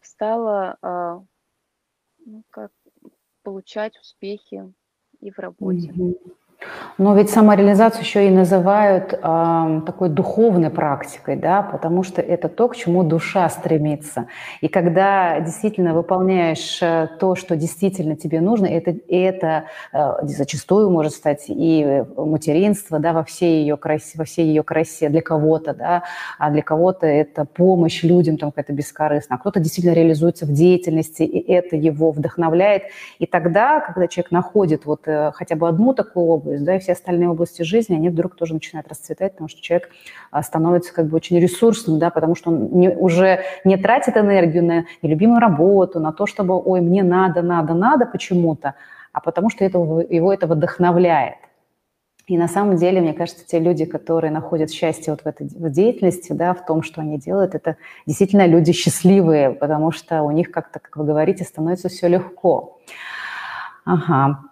стала 0.00 0.76
а, 0.80 1.24
ну, 2.24 2.44
как 2.50 2.72
получать 3.42 3.98
успехи 3.98 4.72
и 5.20 5.30
в 5.30 5.38
работе. 5.38 5.92
Мгм. 5.92 6.14
Но 6.98 7.14
ведь 7.16 7.30
самореализацию 7.30 8.02
еще 8.02 8.26
и 8.26 8.30
называют 8.30 9.18
ам, 9.22 9.82
такой 9.82 10.08
духовной 10.08 10.70
практикой, 10.70 11.36
да, 11.36 11.62
потому 11.62 12.02
что 12.02 12.20
это 12.20 12.48
то, 12.48 12.68
к 12.68 12.76
чему 12.76 13.02
душа 13.02 13.48
стремится. 13.48 14.26
И 14.60 14.68
когда 14.68 15.40
действительно 15.40 15.94
выполняешь 15.94 16.78
э, 16.82 17.08
то, 17.18 17.34
что 17.34 17.56
действительно 17.56 18.14
тебе 18.14 18.40
нужно, 18.40 18.66
это, 18.66 18.94
это 19.08 19.64
э, 19.92 20.12
зачастую 20.22 20.90
может 20.90 21.12
стать 21.12 21.46
и 21.48 22.04
материнство, 22.16 22.98
да, 22.98 23.12
во 23.12 23.24
всей 23.24 23.62
ее 23.62 23.76
красе, 23.76 24.18
во 24.18 24.24
всей 24.24 24.46
ее 24.46 24.62
красе 24.62 25.08
для 25.08 25.22
кого-то, 25.22 25.74
да, 25.74 26.02
а 26.38 26.50
для 26.50 26.62
кого-то 26.62 27.06
это 27.06 27.46
помощь 27.46 28.02
людям, 28.02 28.36
там 28.36 28.50
какая-то 28.50 28.74
бескорыстная, 28.74 29.38
а 29.38 29.40
кто-то 29.40 29.60
действительно 29.60 29.94
реализуется 29.94 30.44
в 30.44 30.52
деятельности, 30.52 31.22
и 31.22 31.52
это 31.52 31.76
его 31.76 32.10
вдохновляет. 32.10 32.84
И 33.18 33.26
тогда, 33.26 33.80
когда 33.80 34.08
человек 34.08 34.30
находит 34.30 34.84
вот 34.84 35.08
э, 35.08 35.32
хотя 35.34 35.56
бы 35.56 35.68
одну 35.68 35.94
такую 35.94 36.26
область, 36.26 36.51
да, 36.60 36.76
и 36.76 36.78
все 36.78 36.92
остальные 36.92 37.28
области 37.28 37.62
жизни, 37.62 37.94
они 37.94 38.08
вдруг 38.08 38.36
тоже 38.36 38.54
начинают 38.54 38.88
расцветать, 38.88 39.32
потому 39.32 39.48
что 39.48 39.60
человек 39.60 39.90
а, 40.30 40.42
становится 40.42 40.92
как 40.94 41.06
бы 41.06 41.16
очень 41.16 41.38
ресурсным, 41.38 41.98
да, 41.98 42.10
потому 42.10 42.34
что 42.34 42.50
он 42.50 42.70
не, 42.72 42.90
уже 42.90 43.40
не 43.64 43.76
тратит 43.76 44.16
энергию 44.16 44.64
на 44.64 44.84
нелюбимую 45.02 45.40
работу, 45.40 46.00
на 46.00 46.12
то, 46.12 46.26
чтобы, 46.26 46.60
ой, 46.60 46.80
мне 46.80 47.02
надо, 47.02 47.42
надо, 47.42 47.74
надо 47.74 48.06
почему-то, 48.06 48.74
а 49.12 49.20
потому 49.20 49.50
что 49.50 49.64
это, 49.64 49.78
его 49.78 50.32
это 50.32 50.46
вдохновляет. 50.46 51.36
И 52.28 52.38
на 52.38 52.46
самом 52.48 52.76
деле, 52.76 53.00
мне 53.00 53.14
кажется, 53.14 53.44
те 53.46 53.58
люди, 53.58 53.84
которые 53.84 54.30
находят 54.30 54.70
счастье 54.70 55.12
вот 55.12 55.22
в 55.22 55.26
этой 55.26 55.48
в 55.48 55.70
деятельности, 55.70 56.32
да, 56.32 56.54
в 56.54 56.64
том, 56.64 56.82
что 56.82 57.00
они 57.00 57.18
делают, 57.18 57.54
это 57.54 57.76
действительно 58.06 58.46
люди 58.46 58.72
счастливые, 58.72 59.50
потому 59.50 59.90
что 59.90 60.22
у 60.22 60.30
них 60.30 60.50
как-то, 60.50 60.78
как 60.78 60.96
вы 60.96 61.04
говорите, 61.04 61.44
становится 61.44 61.88
все 61.88 62.08
легко. 62.08 62.78
Ага. 63.84 64.44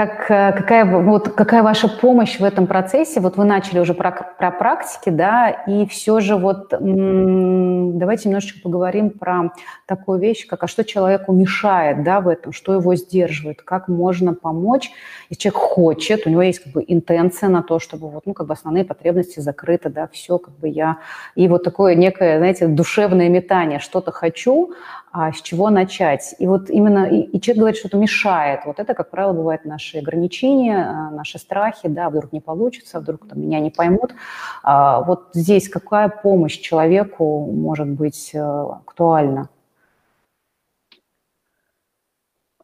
Как, 0.00 0.30
э, 0.30 0.52
какая, 0.52 0.86
вот, 0.86 1.28
какая 1.28 1.62
ваша 1.62 1.86
помощь 1.86 2.40
в 2.40 2.42
этом 2.44 2.66
процессе? 2.66 3.20
Вот 3.20 3.36
вы 3.36 3.44
начали 3.44 3.80
уже 3.80 3.92
про, 3.92 4.10
про 4.10 4.50
практики, 4.50 5.10
да, 5.10 5.50
и 5.50 5.86
все 5.86 6.20
же 6.20 6.36
вот 6.36 6.72
м, 6.72 7.98
давайте 7.98 8.30
немножечко 8.30 8.60
поговорим 8.62 9.10
про 9.10 9.52
такую 9.84 10.18
вещь, 10.18 10.46
как 10.46 10.64
а 10.64 10.68
что 10.68 10.84
человеку 10.84 11.34
мешает, 11.34 12.02
да, 12.02 12.22
в 12.22 12.28
этом, 12.28 12.54
что 12.54 12.72
его 12.72 12.94
сдерживает, 12.94 13.60
как 13.60 13.88
можно 13.88 14.32
помочь, 14.32 14.90
если 15.28 15.42
человек 15.42 15.60
хочет, 15.60 16.26
у 16.26 16.30
него 16.30 16.40
есть 16.40 16.60
как 16.60 16.72
бы 16.72 16.82
интенция 16.88 17.50
на 17.50 17.62
то, 17.62 17.78
чтобы 17.78 18.08
вот, 18.08 18.24
ну, 18.24 18.32
как 18.32 18.46
бы 18.46 18.54
основные 18.54 18.86
потребности 18.86 19.40
закрыты, 19.40 19.90
да, 19.90 20.08
все, 20.10 20.38
как 20.38 20.54
бы 20.54 20.68
я, 20.68 20.96
и 21.34 21.46
вот 21.46 21.62
такое 21.62 21.94
некое, 21.94 22.38
знаете, 22.38 22.68
душевное 22.68 23.28
метание, 23.28 23.78
что-то 23.78 24.12
хочу, 24.12 24.72
а 25.12 25.32
с 25.32 25.42
чего 25.42 25.70
начать. 25.70 26.34
И 26.38 26.46
вот 26.46 26.70
именно, 26.70 27.06
и, 27.06 27.22
и 27.22 27.40
человек 27.40 27.58
говорит, 27.60 27.78
что-то 27.78 27.96
мешает. 27.96 28.60
Вот 28.64 28.78
это, 28.78 28.94
как 28.94 29.10
правило, 29.10 29.32
бывает 29.32 29.64
наши 29.64 29.98
ограничения, 29.98 30.84
а, 30.84 31.10
наши 31.10 31.38
страхи, 31.38 31.88
да, 31.88 32.10
вдруг 32.10 32.32
не 32.32 32.40
получится, 32.40 33.00
вдруг 33.00 33.28
там, 33.28 33.40
меня 33.40 33.60
не 33.60 33.70
поймут. 33.70 34.14
А, 34.62 35.00
вот 35.02 35.30
здесь 35.34 35.68
какая 35.68 36.08
помощь 36.08 36.58
человеку 36.58 37.46
может 37.46 37.88
быть 37.88 38.34
актуальна? 38.34 39.48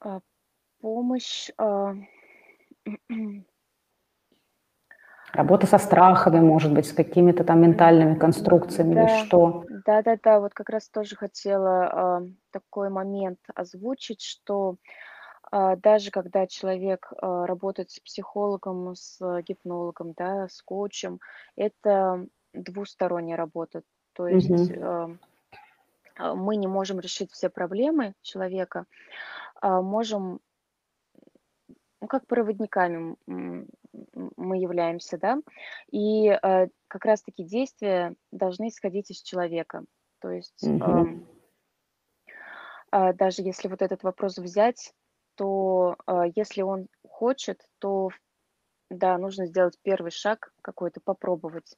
А, 0.00 0.21
помощь... 0.81 1.50
А... 1.59 1.95
Работа 5.37 5.66
со 5.66 5.76
страхами, 5.76 6.40
может 6.40 6.73
быть, 6.73 6.87
с 6.87 6.93
какими-то 6.93 7.45
там 7.45 7.61
ментальными 7.61 8.14
конструкциями 8.14 8.95
да, 8.95 9.02
или 9.02 9.26
что? 9.26 9.64
Да, 9.85 10.02
да, 10.02 10.16
да, 10.23 10.40
вот 10.40 10.55
как 10.55 10.71
раз 10.71 10.88
тоже 10.88 11.14
хотела 11.14 12.23
э, 12.23 12.28
такой 12.52 12.88
момент 12.88 13.38
озвучить, 13.55 14.23
что 14.23 14.76
э, 15.52 15.76
даже 15.83 16.11
когда 16.11 16.47
человек 16.47 17.12
э, 17.12 17.45
работает 17.45 17.90
с 17.90 18.00
психологом, 18.00 18.97
с 18.97 19.21
гипнологом, 19.43 20.14
да, 20.16 20.49
с 20.49 20.62
коучем, 20.62 21.21
это 21.55 22.25
двусторонняя 22.55 23.37
работа. 23.37 23.83
То 24.14 24.28
есть 24.28 24.49
Мгм. 24.49 25.19
э, 26.19 26.35
мы 26.35 26.57
не 26.57 26.66
можем 26.66 26.99
решить 26.99 27.31
все 27.31 27.50
проблемы 27.50 28.14
человека, 28.23 28.87
а 29.61 29.83
можем 29.83 30.40
ну, 32.00 32.09
как 32.09 32.26
проводниками 32.26 33.17
мы 33.26 34.59
являемся, 34.59 35.19
да, 35.19 35.38
и 35.91 36.29
э, 36.29 36.69
как 36.88 37.05
раз-таки 37.05 37.45
действия 37.45 38.15
должны 38.31 38.69
исходить 38.69 39.11
из 39.11 39.23
человека. 39.23 39.85
То 40.21 40.31
есть 40.31 40.62
Мгм. 40.62 41.26
э, 42.93 43.12
даже 43.15 43.43
если 43.43 43.69
вот 43.69 43.83
этот 43.83 44.03
вопрос 44.03 44.38
взять, 44.38 44.93
то 45.37 45.97
э, 46.07 46.25
если 46.35 46.62
он 46.62 46.88
хочет, 47.09 47.67
то 47.79 48.11
да, 48.91 49.19
нужно 49.19 49.47
сделать 49.47 49.79
первый 49.83 50.11
шаг 50.11 50.53
какой-то, 50.62 51.00
попробовать, 51.00 51.76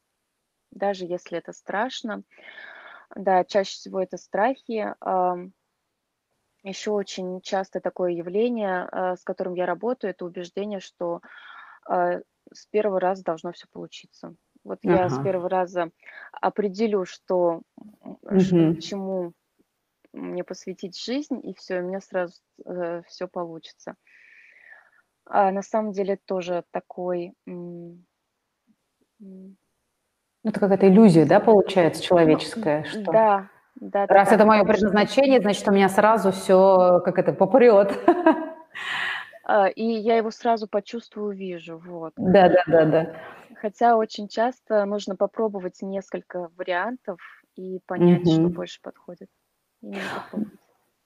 даже 0.70 1.04
если 1.04 1.38
это 1.38 1.52
страшно. 1.52 2.22
Да, 3.14 3.44
чаще 3.44 3.72
всего 3.72 4.00
это 4.00 4.16
страхи. 4.16 4.94
Э, 5.00 5.50
еще 6.68 6.90
очень 6.92 7.40
часто 7.40 7.80
такое 7.80 8.12
явление, 8.12 8.88
э, 8.90 9.16
с 9.16 9.22
которым 9.24 9.54
я 9.54 9.66
работаю, 9.66 10.10
это 10.10 10.24
убеждение, 10.24 10.80
что 10.80 11.20
э, 11.90 12.22
с 12.52 12.66
первого 12.66 13.00
раза 13.00 13.24
должно 13.24 13.52
все 13.52 13.66
получиться. 13.72 14.34
Вот 14.64 14.78
я 14.82 15.08
с 15.08 15.14
Ага. 15.14 15.22
первого 15.24 15.48
раза 15.48 15.90
определю, 16.32 17.04
что, 17.04 17.62
к 18.22 18.80
чему 18.80 19.32
мне 20.12 20.44
посвятить 20.44 20.98
жизнь, 21.00 21.40
и 21.42 21.54
все, 21.54 21.78
и 21.78 21.80
у 21.80 21.88
меня 21.88 22.00
сразу 22.00 22.34
э, 22.64 23.02
все 23.06 23.28
получится. 23.28 23.94
А 25.26 25.50
на 25.50 25.62
самом 25.62 25.92
деле 25.92 26.18
тоже 26.24 26.64
такой... 26.70 27.34
м, 27.46 28.04
Это 30.44 30.60
какая-то 30.60 30.88
иллюзия, 30.88 31.26
да, 31.26 31.40
получается, 31.40 32.00
ну, 32.02 32.06
человеческая, 32.06 32.84
что 32.84 33.12
да, 33.12 33.48
да, 33.80 34.06
раз 34.06 34.32
это 34.32 34.44
мое 34.44 34.62
что 34.62 34.72
предназначение, 34.72 35.40
значит, 35.40 35.66
у 35.68 35.72
меня 35.72 35.88
сразу 35.88 36.32
все, 36.32 37.00
как 37.04 37.18
это, 37.18 37.32
попрет. 37.32 37.98
а, 39.44 39.68
и 39.68 39.84
я 39.84 40.16
его 40.16 40.30
сразу 40.30 40.68
почувствую, 40.68 41.28
увижу, 41.28 41.78
вот. 41.78 42.12
Да, 42.16 42.48
да, 42.48 42.62
да, 42.66 42.84
да. 42.84 43.12
Хотя 43.60 43.96
очень 43.96 44.28
часто 44.28 44.84
нужно 44.84 45.16
попробовать 45.16 45.82
несколько 45.82 46.50
вариантов 46.56 47.18
и 47.56 47.80
понять, 47.86 48.22
что 48.30 48.42
Мгм. 48.42 48.52
больше 48.52 48.80
подходит. 48.82 49.28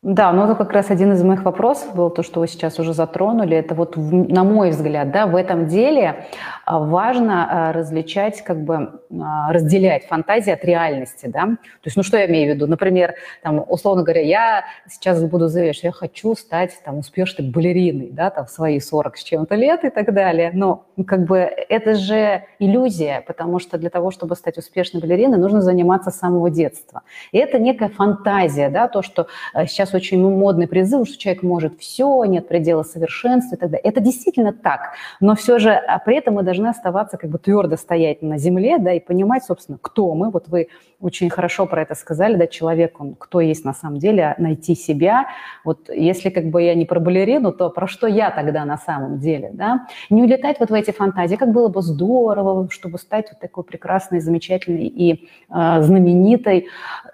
Да, 0.02 0.32
ну 0.32 0.46
это 0.46 0.56
как 0.56 0.72
раз 0.72 0.90
один 0.90 1.12
из 1.12 1.22
моих 1.22 1.44
вопросов 1.44 1.94
был, 1.94 2.10
то, 2.10 2.24
что 2.24 2.40
вы 2.40 2.48
сейчас 2.48 2.76
уже 2.80 2.92
затронули. 2.92 3.56
Это 3.56 3.76
вот, 3.76 3.96
на 3.96 4.42
мой 4.42 4.70
взгляд, 4.70 5.12
да, 5.12 5.28
в 5.28 5.36
этом 5.36 5.68
деле 5.68 6.26
а, 6.64 6.80
важно 6.80 7.68
а, 7.68 7.72
различать, 7.72 8.42
как 8.42 8.64
бы 8.64 9.00
а, 9.22 9.52
разделять 9.52 10.06
фантазии 10.08 10.50
от 10.50 10.64
реальности, 10.64 11.26
да. 11.26 11.42
То 11.42 11.56
есть, 11.84 11.96
ну 11.96 12.02
что 12.02 12.16
я 12.16 12.26
имею 12.26 12.50
в 12.50 12.56
виду? 12.56 12.66
Например, 12.66 13.14
там, 13.44 13.64
условно 13.68 14.02
говоря, 14.02 14.22
я 14.22 14.64
сейчас 14.88 15.22
буду 15.22 15.46
заявлять, 15.46 15.76
что 15.76 15.86
я 15.86 15.92
хочу 15.92 16.34
стать 16.34 16.76
там 16.84 16.98
успешной 16.98 17.48
балериной, 17.48 18.10
да, 18.10 18.30
там, 18.30 18.46
в 18.46 18.50
свои 18.50 18.80
40 18.80 19.16
с 19.16 19.22
чем-то 19.22 19.54
лет 19.54 19.84
и 19.84 19.90
так 19.90 20.12
далее. 20.12 20.50
Но 20.52 20.84
как 21.06 21.26
бы 21.26 21.36
это 21.38 21.94
же 21.94 22.42
иллюзия, 22.58 23.22
потому 23.24 23.60
что 23.60 23.78
для 23.78 23.88
того, 23.88 24.10
чтобы 24.10 24.34
стать 24.34 24.58
успешной 24.58 25.00
балериной, 25.00 25.38
нужно 25.38 25.62
заниматься 25.62 26.10
с 26.10 26.18
самого 26.18 26.50
детства. 26.50 27.02
И 27.30 27.38
это 27.38 27.60
некая 27.60 27.88
фантазия, 27.88 28.68
да, 28.68 28.88
то, 28.88 29.02
что 29.02 29.28
э, 29.54 29.66
очень 29.94 30.20
модный 30.20 30.66
призыв, 30.66 31.06
что 31.06 31.18
человек 31.18 31.42
может 31.42 31.78
все, 31.78 32.24
нет 32.24 32.48
предела 32.48 32.82
совершенства 32.82 33.56
и 33.56 33.58
так 33.58 33.70
далее. 33.70 33.84
Это 33.84 34.00
действительно 34.00 34.52
так, 34.52 34.94
но 35.20 35.34
все 35.34 35.58
же 35.58 35.72
а 35.72 35.98
при 35.98 36.16
этом 36.16 36.34
мы 36.34 36.42
должны 36.42 36.68
оставаться 36.68 37.16
как 37.16 37.30
бы 37.30 37.38
твердо 37.38 37.76
стоять 37.76 38.22
на 38.22 38.38
земле, 38.38 38.78
да, 38.78 38.92
и 38.92 39.00
понимать, 39.00 39.44
собственно, 39.44 39.78
кто 39.80 40.14
мы. 40.14 40.30
Вот 40.30 40.48
вы 40.48 40.68
очень 41.00 41.30
хорошо 41.30 41.66
про 41.66 41.82
это 41.82 41.94
сказали, 41.94 42.36
да, 42.36 42.46
человек, 42.46 43.00
он 43.00 43.14
кто 43.14 43.40
есть 43.40 43.64
на 43.64 43.74
самом 43.74 43.98
деле, 43.98 44.34
найти 44.38 44.74
себя. 44.74 45.26
Вот 45.64 45.90
если 45.90 46.30
как 46.30 46.46
бы 46.46 46.62
я 46.62 46.74
не 46.74 46.84
про 46.84 47.00
балерину, 47.00 47.52
то 47.52 47.70
про 47.70 47.86
что 47.86 48.06
я 48.06 48.30
тогда 48.30 48.64
на 48.64 48.78
самом 48.78 49.18
деле, 49.18 49.50
да? 49.52 49.86
Не 50.10 50.22
улетать 50.22 50.60
вот 50.60 50.70
в 50.70 50.74
эти 50.74 50.92
фантазии, 50.92 51.36
как 51.36 51.52
было 51.52 51.68
бы 51.68 51.82
здорово, 51.82 52.68
чтобы 52.70 52.98
стать 52.98 53.26
вот 53.32 53.40
такой 53.40 53.64
прекрасной, 53.64 54.20
замечательной 54.20 54.86
и 54.86 55.28
э, 55.50 55.82
знаменитой, 55.82 56.68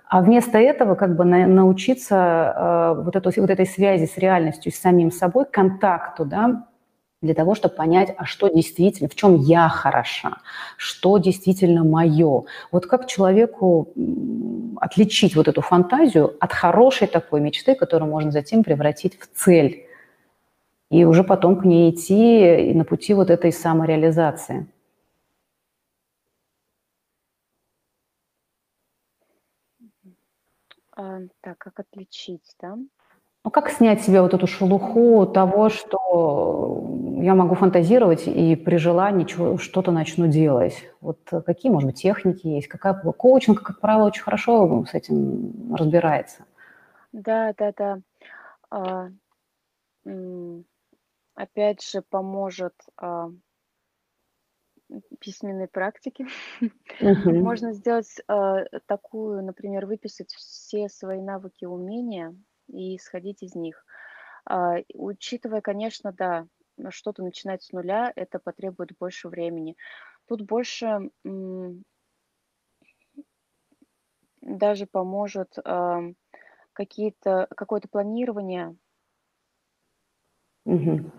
а 0.08 0.22
вместо 0.22 0.58
этого 0.58 0.94
как 0.94 1.16
бы 1.16 1.24
на, 1.24 1.46
научиться 1.46 2.94
э, 2.96 3.02
вот, 3.02 3.14
эту, 3.14 3.30
вот 3.40 3.50
этой 3.50 3.66
связи 3.66 4.06
с 4.06 4.16
реальностью, 4.16 4.72
с 4.72 4.76
самим 4.76 5.10
собой, 5.12 5.44
контакту, 5.44 6.24
да, 6.24 6.66
для 7.20 7.34
того, 7.34 7.54
чтобы 7.54 7.74
понять, 7.74 8.14
а 8.16 8.24
что 8.24 8.48
действительно, 8.48 9.08
в 9.08 9.14
чем 9.14 9.34
я 9.36 9.68
хороша, 9.68 10.38
что 10.76 11.18
действительно 11.18 11.84
мое. 11.84 12.44
Вот 12.70 12.86
как 12.86 13.06
человеку 13.06 13.88
отличить 14.76 15.34
вот 15.36 15.48
эту 15.48 15.60
фантазию 15.60 16.36
от 16.40 16.52
хорошей 16.52 17.08
такой 17.08 17.40
мечты, 17.40 17.74
которую 17.74 18.10
можно 18.10 18.30
затем 18.30 18.62
превратить 18.62 19.18
в 19.20 19.26
цель, 19.34 19.86
и 20.90 21.04
уже 21.04 21.22
потом 21.22 21.56
к 21.56 21.64
ней 21.64 21.90
идти 21.90 22.72
на 22.72 22.84
пути 22.84 23.12
вот 23.12 23.28
этой 23.30 23.52
самореализации. 23.52 24.66
А, 30.98 31.20
так, 31.42 31.58
как 31.58 31.78
отличить, 31.78 32.56
да? 32.60 32.76
Ну, 33.44 33.50
как 33.52 33.70
снять 33.70 34.02
себе 34.02 34.20
вот 34.20 34.34
эту 34.34 34.48
шелуху 34.48 35.26
того, 35.26 35.68
что 35.68 36.84
я 37.22 37.36
могу 37.36 37.54
фантазировать 37.54 38.26
и 38.26 38.56
при 38.56 38.78
желании 38.78 39.58
что-то 39.58 39.92
начну 39.92 40.26
делать? 40.26 40.90
Вот 41.00 41.20
какие, 41.46 41.70
может 41.70 41.86
быть, 41.86 42.02
техники 42.02 42.48
есть? 42.48 42.66
Какая 42.66 42.94
коучинг, 42.94 43.62
как 43.62 43.80
правило, 43.80 44.08
очень 44.08 44.24
хорошо 44.24 44.84
с 44.86 44.92
этим 44.92 45.72
разбирается. 45.72 46.44
Да, 47.12 47.54
да, 47.56 47.72
да. 47.76 48.00
А, 48.70 49.08
опять 51.36 51.82
же, 51.82 52.02
поможет 52.10 52.74
а, 52.96 53.30
м, 54.90 55.02
письменные 55.20 55.68
практики. 55.68 56.26
Мгм. 57.00 57.38
Можно 57.40 57.72
сделать 57.72 58.20
а, 58.28 58.64
такую, 58.86 59.44
например, 59.44 59.86
выписать 59.86 60.32
все 60.34 60.88
свои 60.88 61.20
навыки, 61.22 61.64
умения 61.64 62.36
и 62.68 62.96
исходить 62.96 63.42
из 63.42 63.54
них. 63.54 63.84
И 64.50 64.96
учитывая, 64.96 65.60
конечно, 65.60 66.12
да, 66.12 66.46
что-то 66.90 67.22
начинать 67.22 67.62
с 67.62 67.72
нуля, 67.72 68.12
это 68.16 68.38
потребует 68.38 68.96
больше 68.98 69.28
времени. 69.28 69.76
Тут 70.26 70.42
больше 70.42 71.10
м, 71.24 71.84
даже 74.42 74.86
поможет 74.86 75.58
ам, 75.64 76.16
какие-то, 76.72 77.48
какое-то 77.56 77.88
планирование 77.88 78.76
Мгм. 80.64 81.10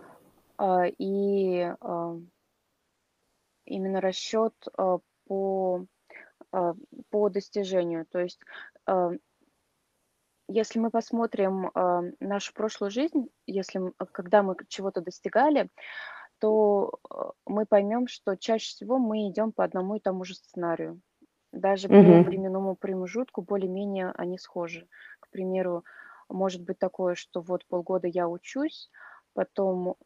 а, 0.58 0.86
и 0.86 1.60
а, 1.80 2.16
именно 3.70 4.00
расчет 4.00 4.54
а, 4.76 4.98
по, 5.26 5.86
а, 6.52 6.74
по 7.10 7.28
достижению. 7.30 8.06
То 8.06 8.20
есть, 8.20 8.40
а, 8.86 9.10
если 10.48 10.80
мы 10.80 10.90
посмотрим 10.90 11.70
нашу 12.18 12.52
прошлую 12.54 12.90
жизнь, 12.90 13.28
если, 13.46 13.80
когда 14.12 14.42
мы 14.42 14.56
чего-то 14.68 15.00
достигали, 15.00 15.68
то 16.40 16.98
мы 17.46 17.66
поймем, 17.66 18.08
что 18.08 18.36
чаще 18.36 18.70
всего 18.70 18.98
мы 18.98 19.28
идем 19.28 19.52
по 19.52 19.62
одному 19.64 19.96
и 19.96 20.00
тому 20.00 20.24
же 20.24 20.34
сценарию. 20.34 21.00
Даже 21.52 21.88
по 21.88 21.96
Мгм. 21.96 22.24
временному 22.24 22.76
промежутку 22.76 23.42
более-менее 23.42 24.12
они 24.16 24.38
схожи. 24.38 24.88
К 25.20 25.28
примеру, 25.30 25.84
может 26.28 26.62
быть 26.62 26.78
такое, 26.78 27.14
что 27.14 27.40
вот 27.42 27.66
полгода 27.66 28.08
я 28.08 28.28
учусь, 28.28 28.90
потом 29.34 29.96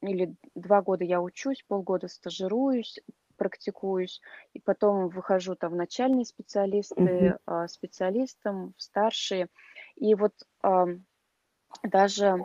или 0.00 0.34
два 0.54 0.82
года 0.82 1.04
я 1.04 1.20
учусь, 1.20 1.64
полгода 1.66 2.08
стажируюсь, 2.08 2.98
практикуюсь, 3.36 4.20
и 4.54 4.60
потом 4.60 5.08
выхожу 5.08 5.54
там 5.56 5.72
в 5.72 5.76
начальные 5.76 6.24
специалисты, 6.24 7.36
а, 7.46 7.68
специалистом, 7.68 8.74
в 8.76 8.82
старшие. 8.82 9.48
И 9.96 10.14
вот 10.14 10.32
даже 11.82 12.44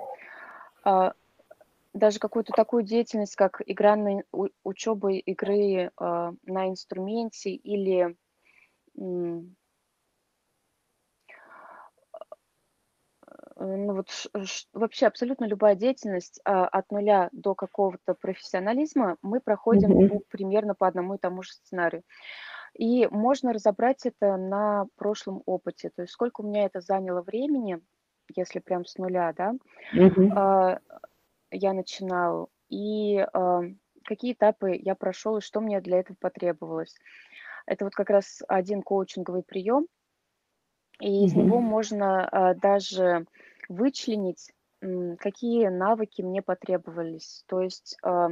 а, 0.83 1.13
даже 1.93 2.19
какую-то 2.19 2.53
такую 2.53 2.83
деятельность, 2.83 3.35
как 3.35 3.61
игра 3.65 3.95
на 3.95 4.23
учеба 4.63 5.11
игры 5.11 5.91
а, 5.97 6.33
на 6.45 6.69
инструменте 6.69 7.51
или 7.51 8.15
м, 8.97 9.55
э, 13.27 13.51
ну 13.65 13.95
вот 13.95 14.10
ш- 14.10 14.30
ш- 14.45 14.67
вообще 14.74 15.08
абсолютно 15.08 15.45
любая 15.45 15.76
деятельность 15.76 16.39
а, 16.45 16.67
от 16.67 16.91
нуля 16.91 17.30
до 17.32 17.56
какого-то 17.56 18.13
профессионализма 18.13 19.17
мы 19.21 19.39
проходим 19.39 19.89
Мгм. 19.89 20.10
по- 20.10 20.21
примерно 20.30 20.76
по 20.76 20.88
одному 20.88 21.15
и 21.15 21.19
тому 21.19 21.43
же 21.43 21.52
сценарию. 21.54 22.04
И 22.74 23.08
можно 23.08 23.54
разобрать 23.54 24.06
это 24.06 24.38
на 24.38 24.86
прошлом 24.95 25.43
опыте, 25.45 25.91
то 25.95 26.04
есть 26.04 26.13
сколько 26.13 26.41
у 26.41 26.47
меня 26.47 26.65
это 26.65 26.82
заняло 26.82 27.21
времени, 27.21 27.82
если 28.36 28.60
прям 28.60 28.86
с 28.86 28.97
нуля, 28.97 29.34
да, 29.38 29.54
Мгм. 29.93 30.32
а, 30.36 30.80
я 31.52 31.74
начинала, 31.74 32.47
и 32.69 33.17
а, 33.19 33.62
какие 34.06 34.34
этапы 34.34 34.76
я 34.76 34.95
прошел, 34.95 35.38
и 35.38 35.41
что 35.41 35.62
мне 35.62 35.82
для 35.82 36.00
этого 36.00 36.17
потребовалось. 36.19 36.95
Это 37.65 37.86
вот 37.86 37.93
как 37.93 38.10
раз 38.10 38.41
один 38.47 38.82
коучинговый 38.82 39.43
прием, 39.43 39.88
и 41.00 41.26
из 41.26 41.36
него 41.36 41.62
можно 41.62 42.28
а, 42.28 42.54
даже 42.54 43.26
вычленить, 43.71 44.51
какие 45.19 45.67
навыки 45.67 46.21
мне 46.21 46.41
потребовались. 46.41 47.43
То 47.47 47.62
есть, 47.62 47.97
а, 48.03 48.29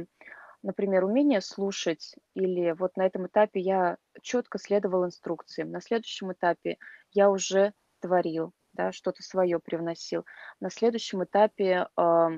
например, 0.62 1.04
умение 1.04 1.40
слушать, 1.40 2.14
или 2.34 2.72
вот 2.72 2.96
на 2.96 3.06
этом 3.06 3.26
этапе 3.26 3.60
я 3.60 3.96
четко 4.22 4.58
следовал 4.58 5.06
инструкциям, 5.06 5.70
на 5.70 5.80
следующем 5.80 6.32
этапе 6.32 6.76
я 7.12 7.30
уже 7.30 7.72
творил, 8.00 8.52
да, 8.72 8.92
что-то 8.92 9.22
свое 9.22 9.58
привносил. 9.58 10.24
На 10.60 10.70
следующем 10.70 11.24
этапе 11.24 11.86
а, 11.96 12.30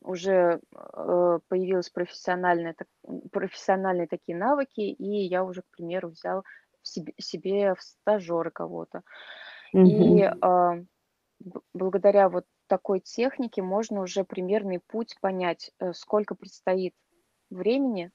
уже 0.00 0.60
э, 0.74 1.38
появились 1.48 1.90
профессиональные, 1.90 2.74
так- 2.74 2.88
профессиональные 3.30 4.06
такие 4.08 4.36
навыки, 4.36 4.80
и 4.80 5.26
я 5.26 5.44
уже, 5.44 5.62
к 5.62 5.76
примеру, 5.76 6.10
взял 6.10 6.44
в 6.82 6.88
себе, 6.88 7.14
себе 7.18 7.74
в 7.74 7.82
стажеры 7.82 8.50
кого-то. 8.50 9.02
И 9.72 9.76
Мгм. 9.76 10.86
Благодаря 11.74 12.28
вот 12.28 12.46
такой 12.66 13.00
технике 13.00 13.62
можно 13.62 14.00
уже 14.00 14.24
примерный 14.24 14.80
путь 14.80 15.16
понять, 15.20 15.72
э, 15.78 15.92
сколько 15.92 16.34
предстоит 16.34 16.94
времени, 17.50 18.10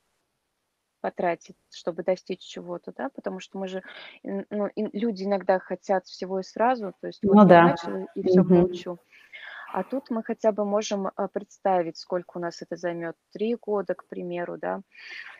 потратить, 1.02 1.56
чтобы 1.70 2.04
достичь 2.04 2.42
чего-то, 2.42 2.92
да, 2.92 3.10
потому 3.10 3.40
что 3.40 3.58
мы 3.58 3.68
же, 3.68 3.84
ну, 4.24 4.70
люди 4.76 5.24
иногда 5.24 5.60
хотят 5.60 6.06
всего 6.06 6.40
и 6.40 6.44
сразу, 6.44 6.94
то 7.00 7.08
есть 7.08 7.24
вот 7.24 7.36
Ну 7.36 7.42
я 7.42 7.48
да. 7.48 7.64
начала 7.64 8.06
и 8.16 8.28
все 8.28 8.42
Мгм. 8.42 8.50
получу. 8.50 9.00
А 9.74 9.84
тут 9.84 10.10
мы 10.10 10.24
хотя 10.24 10.52
бы 10.52 10.66
можем 10.66 11.08
а, 11.08 11.28
представить, 11.28 11.98
сколько 11.98 12.38
у 12.38 12.42
нас 12.42 12.62
это 12.62 12.76
займет. 12.78 13.16
Три 13.32 13.56
года, 13.56 13.96
к 13.96 14.06
примеру, 14.08 14.58
да. 14.58 14.82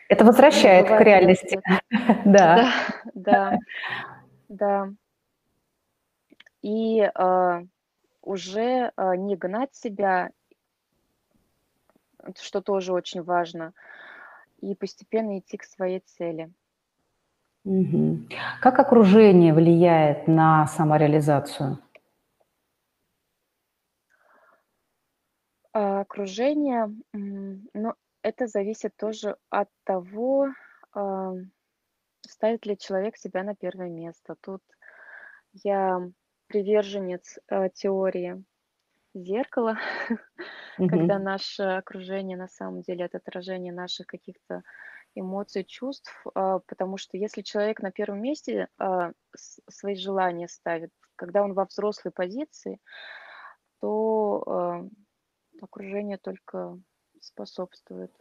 Это 0.08 0.24
Ну, 0.24 0.30
возвращает 0.30 0.86
к 0.86 0.90
бывает 0.90 1.06
реальности. 1.06 1.60
Да, 2.24 2.70
да, 3.14 3.58
да. 4.48 4.92
И 6.62 7.00
а, 7.14 7.62
уже 8.28 8.92
а, 8.96 9.16
не 9.16 9.36
гнать 9.36 9.74
себя, 9.74 10.30
что 12.38 12.60
тоже 12.60 12.92
очень 12.92 13.22
важно, 13.22 13.72
и 14.60 14.74
постепенно 14.74 15.38
идти 15.38 15.56
к 15.56 15.64
своей 15.64 16.00
цели. 16.00 16.52
Как 18.60 18.78
окружение 18.78 19.54
влияет 19.54 20.28
на 20.28 20.66
самореализацию? 20.66 21.78
А, 25.72 26.00
окружение, 26.00 26.94
ну, 27.12 27.94
это 28.22 28.46
зависит 28.46 28.94
тоже 28.96 29.36
от 29.48 29.68
того, 29.84 30.48
а, 30.92 31.32
ставит 32.20 32.66
ли 32.66 32.76
человек 32.76 33.16
себя 33.16 33.42
на 33.42 33.54
первое 33.54 33.88
место. 33.88 34.36
Тут 34.40 34.62
я 35.52 36.10
приверженец 36.48 37.38
э, 37.48 37.70
теории 37.74 38.44
зеркала, 39.14 39.78
когда 40.86 41.18
Мгм. 41.18 41.20
наше 41.20 41.62
окружение 41.64 42.36
на 42.36 42.48
самом 42.48 42.82
деле 42.82 43.06
это 43.06 43.18
отражение 43.18 43.72
наших 43.72 44.06
каких-то 44.06 44.62
эмоций, 45.14 45.64
чувств, 45.64 46.24
а, 46.34 46.60
потому 46.60 46.96
что 46.98 47.16
если 47.18 47.42
человек 47.42 47.80
на 47.82 47.90
первом 47.92 48.22
месте 48.22 48.68
с- 49.36 49.60
свои 49.68 49.96
желания 49.96 50.48
ставит, 50.48 50.92
когда 51.16 51.42
он 51.42 51.54
во 51.54 51.64
взрослой 51.66 52.12
позиции, 52.12 52.80
то 53.80 54.42
а, 54.46 54.84
окружение 55.62 56.18
только 56.18 56.80
способствует 57.20 58.12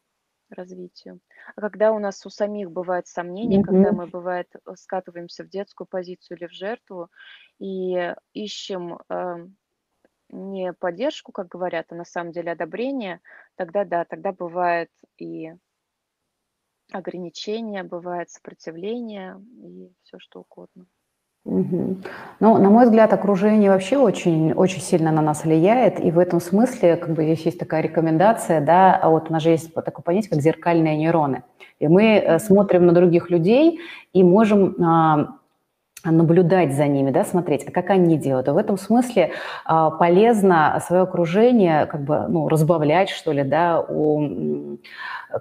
развитию. 0.50 1.20
А 1.56 1.62
когда 1.62 1.92
у 1.92 2.00
нас 2.00 2.26
у 2.26 2.30
самих 2.30 2.72
бывают 2.72 3.08
сомнения, 3.08 3.60
когда 3.60 3.92
Мгм. 3.92 3.94
мы, 3.94 4.08
бывает, 4.08 4.48
э, 4.56 4.76
скатываемся 4.76 5.44
в 5.44 5.50
детскую 5.50 5.88
позицию 5.88 6.38
или 6.38 6.48
в 6.48 6.52
жертву 6.54 7.10
и 7.60 8.14
ищем 8.34 9.00
а, 9.10 9.38
не 10.30 10.74
поддержку, 10.74 11.32
как 11.34 11.48
говорят, 11.50 11.88
а 11.92 11.96
на 11.96 12.06
самом 12.06 12.32
деле 12.32 12.52
одобрение, 12.54 13.22
тогда 13.56 13.86
да, 13.86 14.06
тогда 14.06 14.32
бывает 14.34 14.92
и 15.18 15.52
ограничения, 16.92 17.84
бывает 17.84 18.30
сопротивление 18.30 19.42
и 19.64 19.94
все 20.04 20.20
что 20.20 20.42
угодно. 20.42 20.88
Мгм. 21.48 22.04
Ну, 22.42 22.58
на 22.58 22.70
мой 22.70 22.86
взгляд, 22.86 23.14
окружение 23.14 23.72
вообще 23.72 23.98
очень, 23.98 24.52
очень 24.52 24.82
сильно 24.82 25.12
на 25.12 25.22
нас 25.22 25.46
влияет, 25.46 26.04
и 26.04 26.12
в 26.12 26.20
этом 26.20 26.42
смысле, 26.42 26.98
как 26.98 27.12
бы 27.12 27.24
здесь 27.24 27.46
есть 27.46 27.58
такая 27.58 27.82
рекомендация, 27.82 28.60
да, 28.60 28.94
а 28.96 29.10
вот 29.10 29.30
у 29.30 29.34
нас 29.34 29.44
же 29.44 29.52
есть 29.52 29.74
такое 29.74 30.04
понятие, 30.04 30.32
как 30.32 30.42
зеркальные 30.42 30.98
нейроны. 30.98 31.44
И 31.80 31.88
мы 31.88 32.18
э, 32.18 32.40
смотрим 32.40 32.86
на 32.86 32.92
других 32.92 33.30
людей 33.30 33.80
и 34.12 34.24
можем 34.24 34.76
а, 34.84 35.37
наблюдать 36.06 36.74
за 36.74 36.88
ними, 36.88 37.12
да, 37.12 37.24
смотреть, 37.24 37.68
а 37.68 37.72
как 37.72 37.90
они 37.90 38.18
делают. 38.18 38.48
И 38.48 38.52
в 38.52 38.58
этом 38.58 38.78
смысле 38.78 39.32
а, 39.66 39.90
полезно 39.92 40.82
свое 40.86 41.04
окружение 41.04 41.86
как 41.88 42.02
бы, 42.02 42.26
ну, 42.30 42.48
разбавлять, 42.50 43.10
что 43.10 43.32
ли, 43.32 43.44
да, 43.44 43.82
у, 43.82 44.22
м, 44.22 44.80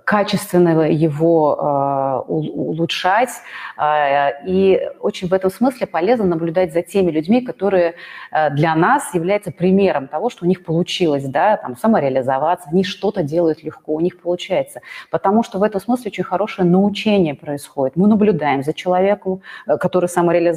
качественного 0.04 0.82
его 0.82 1.56
а, 1.60 2.20
у- 2.26 2.70
улучшать. 2.70 3.30
А, 3.76 4.30
и 4.44 4.80
очень 5.00 5.28
в 5.28 5.32
этом 5.34 5.50
смысле 5.50 5.86
полезно 5.86 6.24
наблюдать 6.26 6.72
за 6.72 6.82
теми 6.82 7.10
людьми, 7.10 7.40
которые 7.42 7.94
а, 8.32 8.50
для 8.50 8.74
нас 8.74 9.14
являются 9.14 9.52
примером 9.52 10.08
того, 10.08 10.30
что 10.30 10.44
у 10.44 10.48
них 10.48 10.64
получилось, 10.64 11.24
да, 11.24 11.56
там, 11.56 11.76
самореализоваться, 11.76 12.68
они 12.72 12.82
что-то 12.82 13.22
делают 13.22 13.62
легко, 13.62 13.94
у 13.94 14.00
них 14.00 14.20
получается. 14.20 14.80
Потому 15.10 15.42
что 15.44 15.58
в 15.58 15.62
этом 15.62 15.80
смысле 15.80 16.08
очень 16.10 16.24
хорошее 16.24 16.66
научение 16.68 17.34
происходит. 17.34 17.96
Мы 17.96 18.08
наблюдаем 18.08 18.62
за 18.64 18.72
человеком, 18.72 19.42
э, 19.66 19.76
который 19.76 20.08
самореализовался, 20.08 20.55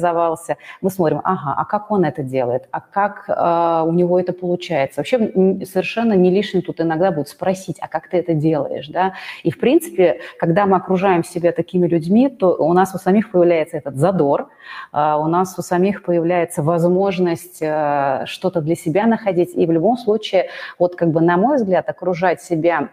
мы 0.80 0.90
смотрим, 0.90 1.20
ага, 1.24 1.54
а 1.56 1.64
как 1.64 1.90
он 1.90 2.04
это 2.04 2.22
делает, 2.22 2.68
а 2.70 2.80
как 2.80 3.24
э, 3.28 3.88
у 3.88 3.92
него 3.92 4.18
это 4.18 4.32
получается. 4.32 5.00
Вообще 5.00 5.18
совершенно 5.64 6.14
не 6.14 6.30
лишним 6.30 6.62
тут 6.62 6.80
иногда 6.80 7.10
будет 7.10 7.28
спросить, 7.28 7.76
а 7.80 7.88
как 7.88 8.08
ты 8.08 8.18
это 8.18 8.34
делаешь, 8.34 8.88
да. 8.88 9.14
И 9.42 9.50
в 9.50 9.58
принципе, 9.58 10.20
когда 10.38 10.66
мы 10.66 10.76
окружаем 10.76 11.24
себя 11.24 11.52
такими 11.52 11.86
людьми, 11.86 12.28
то 12.28 12.56
у 12.56 12.72
нас 12.72 12.94
у 12.94 12.98
самих 12.98 13.30
появляется 13.30 13.76
этот 13.76 13.96
задор, 13.96 14.48
э, 14.92 15.14
у 15.18 15.26
нас 15.26 15.58
у 15.58 15.62
самих 15.62 16.02
появляется 16.02 16.62
возможность 16.62 17.58
э, 17.60 18.24
что-то 18.26 18.60
для 18.60 18.74
себя 18.74 19.06
находить, 19.06 19.54
и 19.54 19.66
в 19.66 19.70
любом 19.70 19.96
случае, 19.96 20.48
вот 20.78 20.96
как 20.96 21.10
бы 21.10 21.20
на 21.20 21.36
мой 21.36 21.56
взгляд, 21.56 21.88
окружать 21.88 22.42
себя 22.42 22.88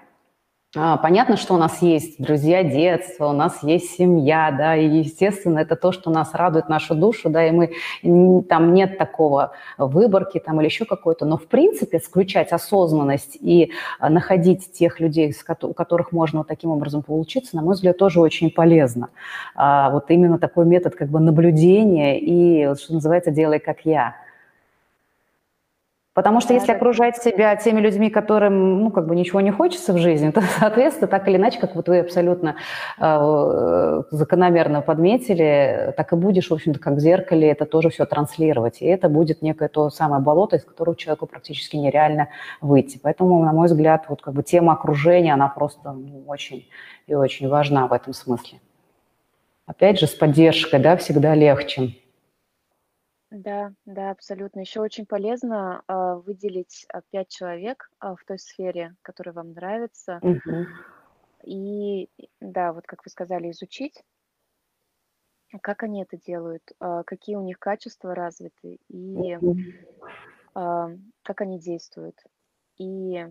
Понятно, 0.75 1.37
что 1.37 1.53
у 1.53 1.57
нас 1.57 1.81
есть 1.81 2.21
друзья 2.21 2.61
детства, 2.61 3.27
у 3.27 3.31
нас 3.31 3.63
есть 3.63 3.89
семья, 3.95 4.53
да, 4.55 4.75
и, 4.75 4.85
естественно, 4.85 5.59
это 5.59 5.77
то, 5.77 5.93
что 5.93 6.11
нас 6.11 6.33
радует 6.33 6.67
нашу 6.67 6.93
душу, 6.93 7.29
да, 7.29 7.47
и 7.47 7.51
мы, 7.51 8.43
там 8.43 8.73
нет 8.73 8.97
такого 8.97 9.53
выборки 9.77 10.39
там 10.39 10.59
или 10.59 10.67
еще 10.67 10.83
какой-то, 10.83 11.25
но, 11.25 11.37
в 11.37 11.47
принципе, 11.47 11.99
включать 11.99 12.51
осознанность 12.51 13.37
и 13.39 13.71
а, 13.97 14.09
находить 14.09 14.73
тех 14.73 14.99
людей, 14.99 15.33
у 15.61 15.73
которых 15.73 16.11
можно 16.11 16.39
вот 16.39 16.47
таким 16.49 16.71
образом 16.71 17.01
получиться, 17.01 17.55
на 17.55 17.61
мой 17.61 17.75
взгляд, 17.75 17.97
тоже 17.97 18.19
очень 18.19 18.51
полезно. 18.51 19.07
А, 19.55 19.89
Вот 19.89 20.11
именно 20.11 20.37
такой 20.37 20.65
метод 20.65 20.95
как 20.95 21.07
бы 21.07 21.21
наблюдения 21.21 22.19
и, 22.19 22.75
что 22.75 22.93
называется, 22.93 23.31
делай 23.31 23.59
как 23.59 23.85
я. 23.85 24.15
Потому 26.17 26.41
что 26.41 26.55
если 26.55 26.71
окружать 26.71 27.17
себя 27.17 27.55
теми 27.57 27.79
людьми, 27.79 28.09
которым, 28.09 28.81
ну, 28.81 28.89
как 28.89 29.05
бы 29.05 29.15
ничего 29.15 29.39
не 29.39 29.51
хочется 29.51 29.93
в 29.93 29.99
жизни, 29.99 30.31
то, 30.35 30.41
соответственно, 30.41 31.07
так 31.07 31.27
или 31.27 31.35
иначе, 31.37 31.59
как 31.59 31.75
вот 31.75 31.87
вы 31.89 31.99
абсолютно 31.99 32.55
э, 32.97 34.01
закономерно 34.09 34.81
подметили, 34.81 35.93
так 35.95 36.13
и 36.13 36.15
будешь, 36.15 36.49
в 36.49 36.53
общем-то, 36.55 36.79
как 36.79 36.95
в 36.95 36.99
зеркале, 36.99 37.51
это 37.51 37.67
тоже 37.67 37.91
все 37.91 38.07
транслировать. 38.07 38.81
И 38.81 38.85
это 38.87 39.09
будет 39.09 39.43
некое 39.43 39.69
то 39.69 39.91
самое 39.91 40.19
болото, 40.19 40.55
из 40.55 40.65
которого 40.65 40.95
человеку 40.95 41.27
практически 41.27 41.75
нереально 41.75 42.29
выйти. 42.61 42.99
Поэтому, 42.99 43.43
на 43.43 43.53
мой 43.53 43.67
взгляд, 43.67 44.05
вот 44.09 44.23
как 44.23 44.33
бы 44.33 44.41
тема 44.41 44.73
окружения, 44.73 45.35
она 45.35 45.49
просто 45.49 45.91
ну, 45.91 46.23
очень 46.25 46.67
и 47.05 47.13
очень 47.13 47.47
важна 47.47 47.85
в 47.85 47.93
этом 47.93 48.13
смысле. 48.13 48.59
Опять 49.67 49.99
же, 49.99 50.07
с 50.07 50.15
поддержкой, 50.15 50.79
да, 50.79 50.97
всегда 50.97 51.35
легче. 51.35 51.93
Да, 53.31 53.73
да, 53.85 54.11
абсолютно. 54.11 54.61
Еще 54.61 54.79
очень 54.79 55.05
полезно 55.05 55.83
а, 55.87 56.15
выделить 56.15 56.85
а, 56.93 57.01
пять 57.01 57.29
человек 57.29 57.89
а, 57.99 58.15
в 58.15 58.23
той 58.25 58.39
сфере, 58.39 58.95
которая 59.01 59.33
вам 59.33 59.51
нравится, 59.51 60.23
Мгм. 60.23 60.65
и 61.43 62.09
да, 62.39 62.73
вот 62.73 62.85
как 62.85 63.03
вы 63.05 63.09
сказали, 63.11 63.49
изучить, 63.51 64.03
как 65.61 65.83
они 65.83 66.03
это 66.03 66.17
делают, 66.17 66.63
а, 66.79 67.03
какие 67.03 67.35
у 67.35 67.41
них 67.43 67.59
качества 67.59 68.15
развиты 68.15 68.79
и 68.87 69.37
Мгм. 69.41 69.53
а, 70.53 70.89
как 71.23 71.41
они 71.41 71.59
действуют. 71.59 72.15
И 72.77 73.25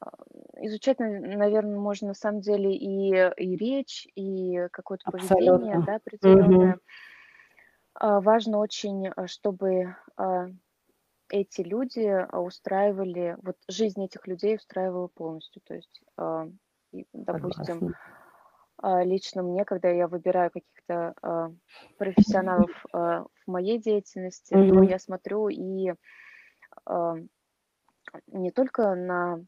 а, 0.00 0.10
изучать, 0.62 0.98
наверное, 0.98 1.78
можно 1.78 2.08
на 2.08 2.14
самом 2.14 2.40
деле 2.40 2.74
и, 2.74 3.10
и 3.36 3.56
речь, 3.56 4.06
и 4.14 4.68
какое-то 4.72 5.06
поведение, 5.08 5.80
Абсолютно. 5.80 5.84
да, 5.84 5.96
определенное. 5.96 6.74
Мгм. 6.74 6.74
А, 6.74 6.78
Важно 8.00 8.58
очень, 8.58 9.08
а, 9.08 9.26
чтобы 9.26 9.96
а, 10.16 10.46
эти 11.30 11.62
люди 11.62 12.00
а, 12.06 12.40
устраивали, 12.40 13.36
вот 13.42 13.56
жизнь 13.68 14.04
этих 14.04 14.26
людей 14.26 14.56
устраивала 14.56 15.08
полностью. 15.08 15.62
То 15.64 15.74
есть, 15.74 16.02
а, 16.16 16.48
допустим, 17.12 17.84
Согласна. 17.84 17.94
а, 18.78 19.04
лично 19.04 19.42
мне, 19.42 19.64
когда 19.64 19.90
я 19.90 20.08
выбираю 20.08 20.50
каких-то 20.50 21.14
а, 21.22 21.50
профессионалов 21.98 22.72
а, 22.92 23.24
в 23.24 23.46
моей 23.50 23.78
деятельности, 23.78 24.58
то 24.66 24.82
Мгм. 24.82 24.88
я 24.88 24.98
смотрю 24.98 25.48
и 25.48 25.94
а, 26.86 27.14
не 28.28 28.50
только 28.50 28.94
на 28.94 29.44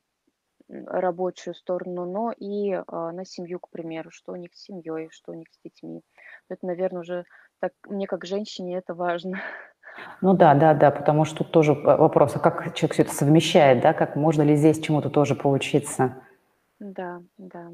рабочую 0.69 1.55
сторону, 1.55 2.05
но 2.07 2.33
и 2.33 2.73
а, 2.73 3.13
на 3.13 3.25
семью, 3.25 3.61
к 3.61 3.71
примеру, 3.71 4.11
что 4.11 4.33
у 4.33 4.37
них 4.37 4.55
с 4.55 4.63
семьей, 4.63 5.09
что 5.11 5.33
у 5.33 5.35
них 5.35 5.49
с 5.53 5.61
детьми. 5.63 6.03
Это, 6.49 6.67
наверное, 6.67 7.03
уже 7.03 7.25
так, 7.61 7.73
мне 7.89 8.07
как 8.07 8.25
женщине 8.25 8.79
это 8.79 8.95
важно. 8.95 9.41
Ну 10.21 10.35
да, 10.35 10.55
да, 10.55 10.75
да, 10.75 10.91
потому 10.91 11.25
что 11.25 11.39
тут 11.39 11.53
тоже 11.53 11.73
вопрос, 11.73 12.37
а 12.37 12.39
как 12.39 12.75
человек 12.75 12.93
все 12.93 13.03
это 13.03 13.15
совмещает, 13.15 13.81
да, 13.81 13.95
как 13.95 14.17
можно 14.17 14.43
ли 14.43 14.57
здесь 14.57 14.81
чему-то 14.81 15.09
тоже 15.11 15.35
поучиться? 15.35 16.17
Да, 16.79 17.23
да. 17.39 17.71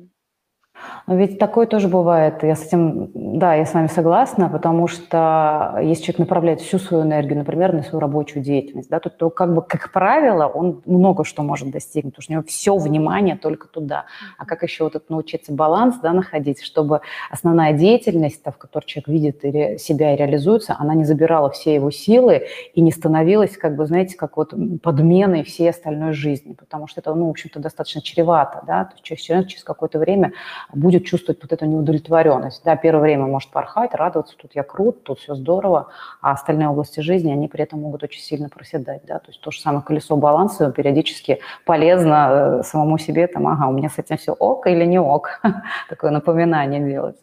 Ведь 1.07 1.39
такое 1.39 1.67
тоже 1.67 1.89
бывает. 1.89 2.43
Я 2.43 2.55
с 2.55 2.67
этим, 2.67 3.11
да, 3.15 3.55
я 3.55 3.67
с 3.67 3.75
вами 3.75 3.89
согласна, 3.89 4.49
потому 4.49 4.87
что 4.87 5.79
если 5.83 6.05
человек 6.05 6.21
направляет 6.21 6.61
всю 6.61 6.79
свою 6.79 7.03
энергию, 7.05 7.39
например, 7.39 7.73
на 7.73 7.83
свою 7.83 8.01
рабочую 8.01 8.43
деятельность, 8.43 8.89
да, 8.89 9.01
то, 9.01 9.11
то 9.11 9.31
как 9.31 9.55
бы, 9.55 9.63
как 9.63 9.91
правило, 9.93 10.47
он 10.47 10.83
много 10.87 11.25
что 11.25 11.43
может 11.43 11.71
достигнуть, 11.71 12.15
потому 12.15 12.23
что 12.23 12.33
у 12.33 12.35
него 12.35 12.45
все 12.47 12.77
внимание 12.77 13.37
только 13.37 13.69
туда. 13.69 14.05
А 14.39 14.47
как 14.47 14.63
еще 14.63 14.85
вот 14.85 14.95
это 14.95 15.05
научиться 15.09 15.53
баланс, 15.53 15.97
да, 16.03 16.13
находить, 16.13 16.63
чтобы 16.63 17.01
основная 17.31 17.73
деятельность, 17.73 18.43
в 18.45 18.57
которой 18.59 18.85
человек 18.87 19.09
видит 19.09 19.81
себя 19.81 20.15
и 20.15 20.17
реализуется, 20.17 20.77
она 20.79 20.95
не 20.95 21.05
забирала 21.05 21.51
все 21.51 21.75
его 21.75 21.91
силы 21.91 22.47
и 22.75 22.81
не 22.81 22.93
становилась, 22.93 23.57
как 23.57 23.77
бы, 23.77 23.87
знаете, 23.87 24.17
как 24.17 24.37
вот 24.37 24.55
подменой 24.83 25.43
всей 25.43 25.71
остальной 25.71 26.13
жизни, 26.13 26.55
потому 26.55 26.87
что 26.87 27.01
это, 27.01 27.15
ну, 27.15 27.27
в 27.27 27.31
общем-то, 27.31 27.59
достаточно 27.61 28.01
чревато, 28.03 28.63
да, 28.67 28.85
то 28.85 28.95
есть 28.97 29.25
человек 29.25 29.49
через 29.49 29.65
какое-то 29.65 29.99
время 29.99 30.33
будет 30.73 31.05
чувствовать 31.05 31.41
вот 31.43 31.53
эту 31.53 31.67
неудовлетворенность. 31.67 32.63
Да, 32.65 32.77
первое 32.77 33.03
время 33.03 33.27
может 33.27 33.51
порхать, 33.51 33.95
радоваться, 33.95 34.37
тут 34.37 34.55
я 34.55 34.63
крут, 34.63 35.05
тут 35.05 35.19
все 35.19 35.35
здорово, 35.35 35.89
а 36.21 36.33
остальные 36.33 36.69
области 36.69 37.01
жизни, 37.01 37.33
они 37.33 37.49
при 37.49 37.63
этом 37.63 37.81
могут 37.81 38.03
очень 38.03 38.21
сильно 38.21 38.49
проседать. 38.49 39.03
Да? 39.07 39.19
То 39.19 39.29
есть 39.29 39.41
то 39.41 39.51
же 39.51 39.61
самое 39.61 39.83
колесо 39.85 40.17
баланса 40.17 40.71
периодически 40.73 41.41
полезно 41.65 42.61
э, 42.61 42.63
самому 42.63 42.99
себе, 42.99 43.27
там, 43.27 43.47
ага, 43.49 43.69
у 43.69 43.73
меня 43.73 43.89
с 43.89 43.99
этим 43.99 44.17
все 44.17 44.33
ок 44.33 44.67
или 44.67 44.85
не 44.85 44.99
ок, 44.99 45.41
такое 45.89 46.11
напоминание 46.11 46.81
делать. 46.81 47.17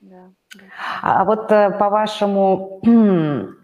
Да. 0.00 0.30
А 1.02 1.24
вот 1.24 1.50
э, 1.52 1.70
по 1.70 1.90
вашему 1.90 2.80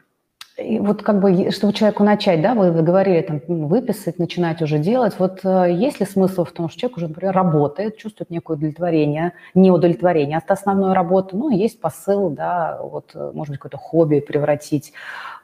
и 0.58 0.78
вот 0.78 1.02
как 1.02 1.20
бы, 1.20 1.50
чтобы 1.50 1.74
человеку 1.74 2.02
начать, 2.02 2.40
да, 2.40 2.54
вы, 2.54 2.70
говорили, 2.70 3.20
там, 3.20 3.40
выписать, 3.46 4.18
начинать 4.18 4.62
уже 4.62 4.78
делать, 4.78 5.14
вот 5.18 5.40
э, 5.44 5.70
есть 5.70 6.00
ли 6.00 6.06
смысл 6.06 6.44
в 6.44 6.52
том, 6.52 6.70
что 6.70 6.80
человек 6.80 6.96
уже, 6.96 7.08
например, 7.08 7.34
работает, 7.34 7.98
чувствует 7.98 8.30
некое 8.30 8.56
удовлетворение, 8.56 9.32
не 9.54 9.70
удовлетворение 9.70 10.38
от 10.38 10.50
основной 10.50 10.94
работы, 10.94 11.36
ну, 11.36 11.50
есть 11.50 11.78
посыл, 11.78 12.30
да, 12.30 12.78
вот, 12.82 13.10
э, 13.14 13.32
может 13.34 13.50
быть, 13.50 13.58
какое-то 13.58 13.76
хобби 13.76 14.20
превратить 14.20 14.94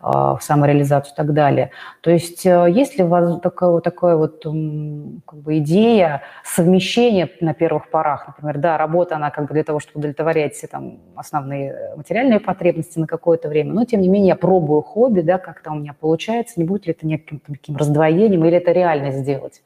э, 0.00 0.06
в 0.06 0.38
самореализацию 0.40 1.12
и 1.12 1.16
так 1.16 1.34
далее. 1.34 1.72
То 2.00 2.10
есть 2.10 2.46
э, 2.46 2.68
есть 2.70 2.96
ли 2.96 3.04
у 3.04 3.08
вас 3.08 3.38
такая, 3.40 3.80
такая 3.80 4.16
вот 4.16 4.42
как 4.42 5.38
бы 5.38 5.58
идея 5.58 6.22
совмещения 6.42 7.28
на 7.42 7.52
первых 7.52 7.90
порах, 7.90 8.28
например, 8.28 8.58
да, 8.58 8.78
работа, 8.78 9.16
она 9.16 9.30
как 9.30 9.48
бы 9.48 9.52
для 9.52 9.64
того, 9.64 9.78
чтобы 9.78 9.98
удовлетворять 9.98 10.54
все 10.54 10.68
там 10.68 11.00
основные 11.16 11.92
материальные 11.98 12.40
потребности 12.40 12.98
на 12.98 13.06
какое-то 13.06 13.50
время, 13.50 13.74
но, 13.74 13.84
тем 13.84 14.00
не 14.00 14.08
менее, 14.08 14.28
я 14.28 14.36
пробую 14.36 14.80
хобби, 14.80 15.01
хобби, 15.02 15.20
да, 15.20 15.38
как 15.38 15.62
то 15.62 15.72
у 15.72 15.74
меня 15.74 15.94
получается, 15.94 16.60
не 16.60 16.64
будет 16.64 16.86
ли 16.86 16.92
это 16.92 17.04
неким 17.04 17.40
таким 17.40 17.76
раздвоением, 17.76 18.44
или 18.44 18.56
это 18.56 18.70
реально 18.70 19.10
сделать? 19.10 19.62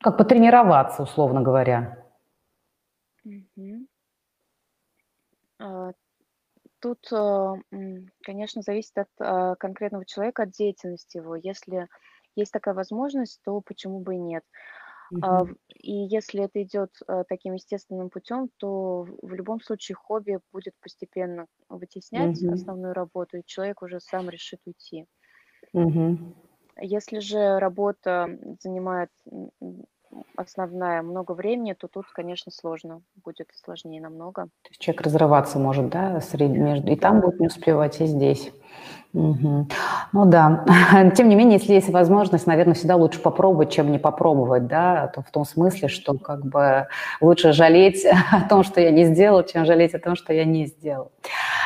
Как 0.00 0.16
потренироваться, 0.16 1.02
условно 1.02 1.42
говоря. 1.42 1.98
А, 5.58 5.90
тут, 6.80 7.12
а, 7.12 7.54
конечно, 8.22 8.62
зависит 8.62 8.96
от 8.96 9.08
а, 9.18 9.56
конкретного 9.56 10.06
человека, 10.06 10.44
от 10.44 10.50
деятельности 10.50 11.16
его. 11.16 11.34
Если 11.34 11.88
есть 12.36 12.52
такая 12.52 12.74
возможность, 12.74 13.40
то 13.44 13.60
почему 13.60 13.98
бы 13.98 14.14
и 14.14 14.18
нет. 14.18 14.44
И 15.74 15.92
если 15.92 16.44
это 16.44 16.62
идет 16.62 16.90
а, 17.06 17.24
таким 17.24 17.54
естественным 17.54 18.10
путем, 18.10 18.50
то 18.58 19.02
в 19.22 19.34
любом 19.34 19.60
случае 19.60 19.96
хобби 19.96 20.40
будет 20.52 20.74
постепенно 20.80 21.46
вытеснять 21.68 22.44
Мгм. 22.44 22.48
основную 22.48 22.94
работу, 22.94 23.38
и 23.38 23.44
человек 23.44 23.82
уже 23.82 24.00
сам 24.00 24.28
решит 24.30 24.60
уйти. 24.66 25.06
Мгм. 25.74 26.34
Если 26.80 27.18
же 27.18 27.58
работа 27.58 28.38
занимает 28.60 29.10
основная 30.36 31.02
много 31.02 31.32
времени, 31.32 31.74
то 31.74 31.88
тут, 31.88 32.06
конечно, 32.12 32.52
сложно, 32.52 33.02
будет 33.24 33.48
сложнее 33.64 34.00
намного. 34.00 34.44
То 34.62 34.70
есть 34.70 34.80
человек 34.80 35.02
разрываться 35.02 35.58
может, 35.58 35.88
да, 35.88 36.20
среди, 36.20 36.58
между, 36.58 36.90
и 36.90 36.96
там 36.96 37.20
будет 37.20 37.40
не 37.40 37.46
успевать, 37.46 38.00
и 38.00 38.06
здесь. 38.06 38.52
Угу. 39.14 39.68
Ну 40.12 40.24
да, 40.24 40.64
тем 41.16 41.28
не 41.28 41.34
менее, 41.34 41.58
если 41.58 41.74
есть 41.74 41.90
возможность, 41.90 42.46
наверное, 42.46 42.74
всегда 42.74 42.96
лучше 42.96 43.20
попробовать, 43.20 43.70
чем 43.70 43.92
не 43.92 43.98
попробовать, 43.98 44.66
да, 44.66 45.08
то 45.08 45.22
в 45.22 45.30
том 45.30 45.44
смысле, 45.44 45.88
что 45.88 46.14
как 46.14 46.44
бы 46.44 46.88
лучше 47.20 47.52
жалеть 47.52 48.06
о 48.32 48.48
том, 48.48 48.62
что 48.62 48.80
я 48.80 48.90
не 48.90 49.04
сделал, 49.04 49.42
чем 49.44 49.66
жалеть 49.66 49.94
о 49.94 49.98
том, 49.98 50.16
что 50.16 50.32
я 50.32 50.44
не 50.44 50.66
сделал. 50.66 51.12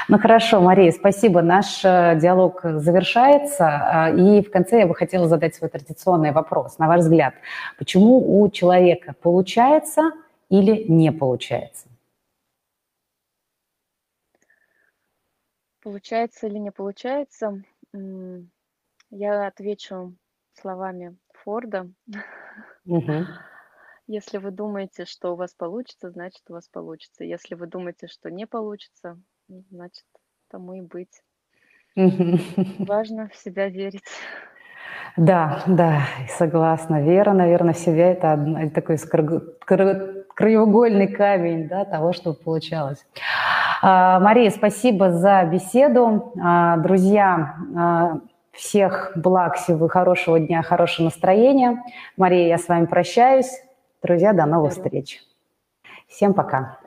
Ну 0.09 0.19
хорошо, 0.21 0.61
Мария, 0.61 0.93
спасибо. 0.93 1.43
Наш 1.43 1.85
э, 1.85 2.17
диалог 2.21 2.61
завершается. 2.63 3.65
Э, 3.65 4.17
и 4.17 4.41
в 4.41 4.51
конце 4.53 4.81
я 4.81 4.87
бы 4.87 4.95
хотела 4.95 5.27
задать 5.27 5.57
свой 5.57 5.69
традиционный 5.69 6.31
вопрос. 6.31 6.79
На 6.79 6.87
ваш 6.87 7.01
взгляд, 7.01 7.35
почему 7.77 8.41
у 8.41 8.49
человека 8.49 9.15
получается 9.21 10.13
или 10.49 10.85
не 10.89 11.11
получается? 11.11 11.89
Получается 15.83 16.47
или 16.47 16.59
не 16.59 16.71
получается? 16.71 17.63
Я 19.11 19.47
отвечу 19.47 20.15
словами 20.53 21.17
Форда. 21.33 21.91
Угу. 22.87 23.27
Если 24.07 24.39
вы 24.39 24.53
думаете, 24.53 25.05
что 25.05 25.33
у 25.33 25.37
вас 25.37 25.53
получится, 25.55 26.11
значит, 26.11 26.43
у 26.49 26.53
вас 26.53 26.69
получится. 26.69 27.25
Если 27.25 27.57
вы 27.57 27.67
думаете, 27.67 28.07
что 28.07 28.31
не 28.31 28.47
получится, 28.47 29.19
значит, 29.49 30.05
тому 30.51 30.75
и 30.75 30.81
быть. 30.81 31.23
Важно 31.97 33.29
в 33.29 33.37
себя 33.37 33.69
верить. 33.69 34.03
Да, 35.17 35.63
да, 35.67 36.03
согласна. 36.37 37.03
Вера, 37.03 37.33
наверное, 37.33 37.73
в 37.73 37.79
себя– 37.79 38.11
это 38.13 38.71
такой 38.75 38.99
краеугольный 40.35 41.09
камень 41.09 41.69
да, 41.69 41.87
того, 41.87 42.13
что 42.13 42.35
получалось. 42.35 43.07
А, 43.83 44.21
Мария, 44.21 44.51
спасибо 44.51 45.11
за 45.11 45.45
беседу. 45.45 46.33
А, 46.43 46.77
друзья, 46.77 47.57
а, 47.75 48.21
всех 48.53 49.13
благ, 49.17 49.57
всего 49.57 49.89
хорошего 49.89 50.39
дня, 50.39 50.63
хорошего 50.63 51.07
настроения. 51.07 51.83
Мария, 52.19 52.49
я 52.49 52.59
с 52.59 52.69
вами 52.69 52.85
прощаюсь. 52.85 53.51
Друзья, 54.03 54.35
до 54.35 54.45
новых 54.45 54.73
встреч. 54.73 55.23
Всем 56.09 56.35
пока. 56.35 56.79